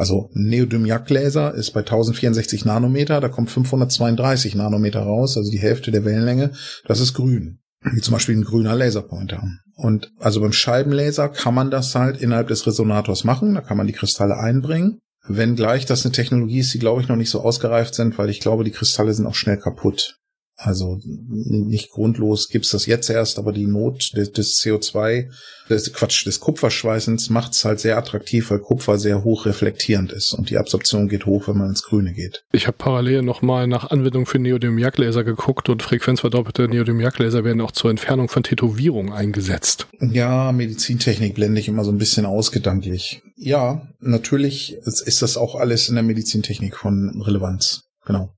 Also 0.00 0.30
Neodymium-Laser 0.32 1.52
ist 1.52 1.72
bei 1.72 1.80
1064 1.80 2.64
Nanometer, 2.64 3.20
da 3.20 3.28
kommt 3.28 3.50
532 3.50 4.54
Nanometer 4.54 5.02
raus, 5.02 5.36
also 5.36 5.50
die 5.50 5.58
Hälfte 5.58 5.90
der 5.90 6.06
Wellenlänge. 6.06 6.52
Das 6.86 7.00
ist 7.00 7.12
grün. 7.12 7.58
Wie 7.82 8.00
zum 8.00 8.14
Beispiel 8.14 8.34
ein 8.34 8.44
grüner 8.44 8.74
Laserpointer. 8.74 9.46
Und 9.76 10.10
also 10.18 10.40
beim 10.40 10.54
Scheibenlaser 10.54 11.28
kann 11.28 11.52
man 11.52 11.70
das 11.70 11.94
halt 11.94 12.16
innerhalb 12.16 12.48
des 12.48 12.66
Resonators 12.66 13.24
machen. 13.24 13.52
Da 13.52 13.60
kann 13.60 13.76
man 13.76 13.86
die 13.86 13.92
Kristalle 13.92 14.38
einbringen. 14.38 15.00
Wenngleich 15.28 15.84
das 15.84 16.06
eine 16.06 16.12
Technologie 16.12 16.60
ist, 16.60 16.72
die 16.72 16.78
glaube 16.78 17.02
ich 17.02 17.08
noch 17.08 17.16
nicht 17.16 17.28
so 17.28 17.42
ausgereift 17.42 17.94
sind, 17.94 18.16
weil 18.16 18.30
ich 18.30 18.40
glaube, 18.40 18.64
die 18.64 18.70
Kristalle 18.70 19.12
sind 19.12 19.26
auch 19.26 19.34
schnell 19.34 19.58
kaputt. 19.58 20.16
Also 20.62 21.00
nicht 21.04 21.90
grundlos 21.90 22.50
gibt's 22.50 22.70
das 22.70 22.84
jetzt 22.84 23.08
erst, 23.08 23.38
aber 23.38 23.50
die 23.52 23.66
Not 23.66 24.12
des, 24.14 24.30
des 24.32 24.60
CO2, 24.60 25.30
des 25.70 25.90
Quatsch, 25.94 26.26
des 26.26 26.38
Kupferschweißens 26.38 27.30
macht's 27.30 27.64
halt 27.64 27.80
sehr 27.80 27.96
attraktiv, 27.96 28.50
weil 28.50 28.58
Kupfer 28.58 28.98
sehr 28.98 29.24
hoch 29.24 29.46
reflektierend 29.46 30.12
ist 30.12 30.34
und 30.34 30.50
die 30.50 30.58
Absorption 30.58 31.08
geht 31.08 31.24
hoch, 31.24 31.48
wenn 31.48 31.56
man 31.56 31.70
ins 31.70 31.82
Grüne 31.82 32.12
geht. 32.12 32.44
Ich 32.52 32.66
habe 32.66 32.76
parallel 32.76 33.22
nochmal 33.22 33.68
nach 33.68 33.90
Anwendung 33.90 34.26
für 34.26 34.38
Neodymium-Jagdlaser 34.38 35.24
geguckt 35.24 35.70
und 35.70 35.82
frequenzverdoppelte 35.82 36.68
Neodymium-Jagdlaser 36.68 37.42
werden 37.42 37.62
auch 37.62 37.72
zur 37.72 37.88
Entfernung 37.88 38.28
von 38.28 38.42
Tätowierungen 38.42 39.14
eingesetzt. 39.14 39.86
Ja, 39.98 40.52
Medizintechnik 40.52 41.36
blende 41.36 41.60
ich 41.60 41.68
immer 41.68 41.84
so 41.84 41.90
ein 41.90 41.98
bisschen 41.98 42.26
ausgedanklich. 42.26 43.22
Ja, 43.34 43.88
natürlich 43.98 44.74
ist 44.74 45.22
das 45.22 45.38
auch 45.38 45.54
alles 45.54 45.88
in 45.88 45.94
der 45.94 46.04
Medizintechnik 46.04 46.76
von 46.76 47.22
Relevanz. 47.22 47.84
Genau. 48.04 48.34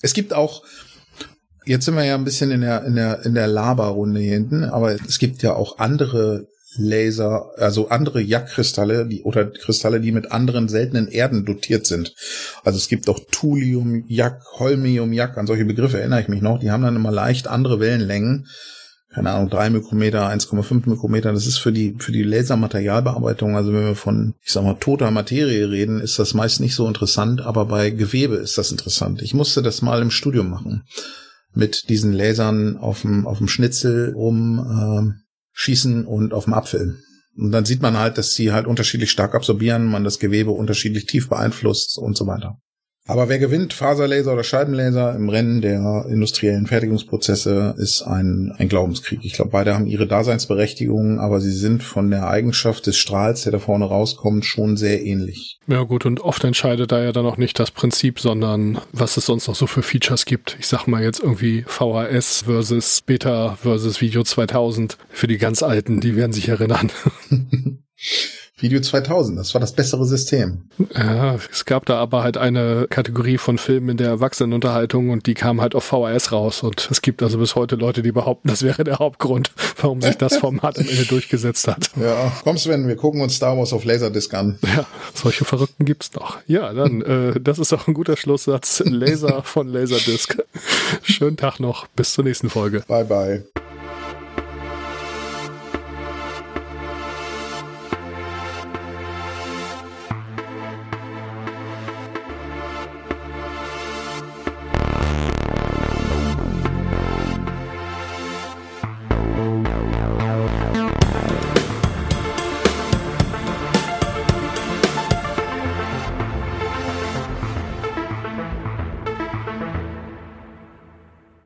Es 0.00 0.14
gibt 0.14 0.32
auch 0.32 0.62
Jetzt 1.66 1.84
sind 1.84 1.96
wir 1.96 2.04
ja 2.04 2.14
ein 2.14 2.24
bisschen 2.24 2.52
in 2.52 2.60
der, 2.60 2.84
in 2.84 2.94
der, 2.94 3.26
in 3.26 3.34
der 3.34 3.48
Laberrunde 3.48 4.20
hier 4.20 4.34
hinten, 4.34 4.62
aber 4.64 4.92
es 4.92 5.18
gibt 5.18 5.42
ja 5.42 5.54
auch 5.54 5.78
andere 5.78 6.46
Laser, 6.78 7.50
also 7.56 7.88
andere 7.88 8.20
Jackkristalle, 8.20 9.06
die, 9.06 9.22
oder 9.22 9.46
Kristalle, 9.46 10.00
die 10.00 10.12
mit 10.12 10.30
anderen 10.30 10.68
seltenen 10.68 11.08
Erden 11.08 11.44
dotiert 11.44 11.84
sind. 11.84 12.14
Also 12.62 12.76
es 12.76 12.86
gibt 12.86 13.08
auch 13.08 13.18
Thulium, 13.32 14.04
Jack, 14.06 14.42
Holmium, 14.58 15.12
Jack, 15.12 15.36
an 15.38 15.48
solche 15.48 15.64
Begriffe 15.64 15.98
erinnere 15.98 16.20
ich 16.20 16.28
mich 16.28 16.40
noch, 16.40 16.60
die 16.60 16.70
haben 16.70 16.84
dann 16.84 16.94
immer 16.94 17.10
leicht 17.10 17.48
andere 17.48 17.80
Wellenlängen. 17.80 18.46
Keine 19.12 19.30
Ahnung, 19.30 19.48
drei 19.48 19.70
Mikrometer, 19.70 20.28
1,5 20.28 20.90
Mikrometer. 20.90 21.32
Das 21.32 21.46
ist 21.46 21.56
für 21.56 21.72
die, 21.72 21.96
für 21.98 22.12
die 22.12 22.22
Lasermaterialbearbeitung, 22.22 23.56
also 23.56 23.72
wenn 23.72 23.86
wir 23.86 23.94
von, 23.96 24.34
ich 24.44 24.52
sag 24.52 24.62
mal, 24.62 24.74
toter 24.74 25.10
Materie 25.10 25.70
reden, 25.70 26.00
ist 26.00 26.18
das 26.18 26.34
meist 26.34 26.60
nicht 26.60 26.74
so 26.74 26.86
interessant, 26.86 27.40
aber 27.40 27.64
bei 27.64 27.90
Gewebe 27.90 28.36
ist 28.36 28.58
das 28.58 28.70
interessant. 28.70 29.22
Ich 29.22 29.32
musste 29.32 29.62
das 29.62 29.80
mal 29.82 30.02
im 30.02 30.10
Studium 30.10 30.50
machen 30.50 30.84
mit 31.56 31.88
diesen 31.88 32.12
Lasern 32.12 32.76
auf 32.76 33.02
dem, 33.02 33.26
auf 33.26 33.38
dem 33.38 33.48
Schnitzel 33.48 34.12
rum 34.14 34.58
äh, 34.58 35.22
schießen 35.52 36.04
und 36.04 36.34
auf 36.34 36.44
dem 36.44 36.54
Apfel. 36.54 36.98
Und 37.36 37.50
dann 37.50 37.64
sieht 37.64 37.82
man 37.82 37.98
halt, 37.98 38.18
dass 38.18 38.34
sie 38.34 38.52
halt 38.52 38.66
unterschiedlich 38.66 39.10
stark 39.10 39.34
absorbieren, 39.34 39.86
man 39.86 40.04
das 40.04 40.18
Gewebe 40.18 40.50
unterschiedlich 40.50 41.06
tief 41.06 41.28
beeinflusst 41.28 41.98
und 41.98 42.16
so 42.16 42.26
weiter. 42.26 42.58
Aber 43.06 43.28
wer 43.28 43.38
gewinnt, 43.38 43.72
Faserlaser 43.72 44.32
oder 44.32 44.42
Scheibenlaser 44.42 45.14
im 45.14 45.28
Rennen 45.28 45.60
der 45.60 46.06
industriellen 46.08 46.66
Fertigungsprozesse, 46.66 47.74
ist 47.78 48.02
ein, 48.02 48.52
ein 48.58 48.68
Glaubenskrieg. 48.68 49.20
Ich 49.22 49.34
glaube, 49.34 49.52
beide 49.52 49.74
haben 49.74 49.86
ihre 49.86 50.08
Daseinsberechtigung, 50.08 51.20
aber 51.20 51.40
sie 51.40 51.52
sind 51.52 51.84
von 51.84 52.10
der 52.10 52.28
Eigenschaft 52.28 52.86
des 52.86 52.96
Strahls, 52.96 53.42
der 53.42 53.52
da 53.52 53.58
vorne 53.60 53.84
rauskommt, 53.84 54.44
schon 54.44 54.76
sehr 54.76 55.04
ähnlich. 55.04 55.60
Ja 55.68 55.84
gut, 55.84 56.04
und 56.04 56.20
oft 56.20 56.42
entscheidet 56.42 56.90
da 56.90 57.02
ja 57.02 57.12
dann 57.12 57.26
auch 57.26 57.36
nicht 57.36 57.58
das 57.60 57.70
Prinzip, 57.70 58.18
sondern 58.18 58.78
was 58.92 59.16
es 59.16 59.26
sonst 59.26 59.46
noch 59.46 59.54
so 59.54 59.68
für 59.68 59.82
Features 59.82 60.24
gibt. 60.24 60.56
Ich 60.58 60.66
sag 60.66 60.86
mal 60.86 61.02
jetzt 61.02 61.20
irgendwie 61.20 61.64
VHS 61.66 62.42
versus 62.42 63.02
Beta 63.02 63.56
versus 63.62 64.00
Video 64.00 64.24
2000 64.24 64.98
für 65.10 65.28
die 65.28 65.38
ganz 65.38 65.62
Alten, 65.62 66.00
die 66.00 66.16
werden 66.16 66.32
sich 66.32 66.48
erinnern. 66.48 66.90
Video 68.58 68.80
2000, 68.80 69.38
das 69.38 69.52
war 69.52 69.60
das 69.60 69.74
bessere 69.74 70.06
System. 70.06 70.62
Ja, 70.94 71.34
es 71.52 71.66
gab 71.66 71.84
da 71.84 71.98
aber 71.98 72.22
halt 72.22 72.38
eine 72.38 72.86
Kategorie 72.88 73.36
von 73.36 73.58
Filmen 73.58 73.90
in 73.90 73.96
der 73.98 74.08
Erwachsenenunterhaltung 74.08 75.10
und 75.10 75.26
die 75.26 75.34
kam 75.34 75.60
halt 75.60 75.74
auf 75.74 75.84
VHS 75.84 76.32
raus 76.32 76.62
und 76.62 76.88
es 76.90 77.02
gibt 77.02 77.22
also 77.22 77.36
bis 77.36 77.54
heute 77.54 77.76
Leute, 77.76 78.00
die 78.00 78.12
behaupten, 78.12 78.48
das 78.48 78.62
wäre 78.62 78.82
der 78.82 78.98
Hauptgrund, 78.98 79.50
warum 79.78 80.00
sich 80.00 80.16
das 80.16 80.36
Format 80.38 80.78
am 80.78 80.88
Ende 80.88 81.04
durchgesetzt 81.04 81.68
hat. 81.68 81.90
Ja, 82.00 82.32
komm 82.44 82.56
Sven, 82.56 82.88
wir 82.88 82.96
gucken 82.96 83.20
uns 83.20 83.36
Star 83.36 83.58
Wars 83.58 83.74
auf 83.74 83.84
Laserdisc 83.84 84.32
an. 84.32 84.58
Ja, 84.62 84.86
solche 85.12 85.44
Verrückten 85.44 85.84
gibt's 85.84 86.14
noch. 86.14 86.38
Ja, 86.46 86.72
dann, 86.72 87.02
äh, 87.34 87.38
das 87.38 87.58
ist 87.58 87.74
auch 87.74 87.86
ein 87.86 87.92
guter 87.92 88.16
Schlusssatz. 88.16 88.82
Laser 88.86 89.42
von 89.42 89.68
Laserdisc. 89.68 90.38
Schönen 91.02 91.36
Tag 91.36 91.60
noch, 91.60 91.88
bis 91.88 92.14
zur 92.14 92.24
nächsten 92.24 92.48
Folge. 92.48 92.84
Bye 92.88 93.04
bye. 93.04 93.44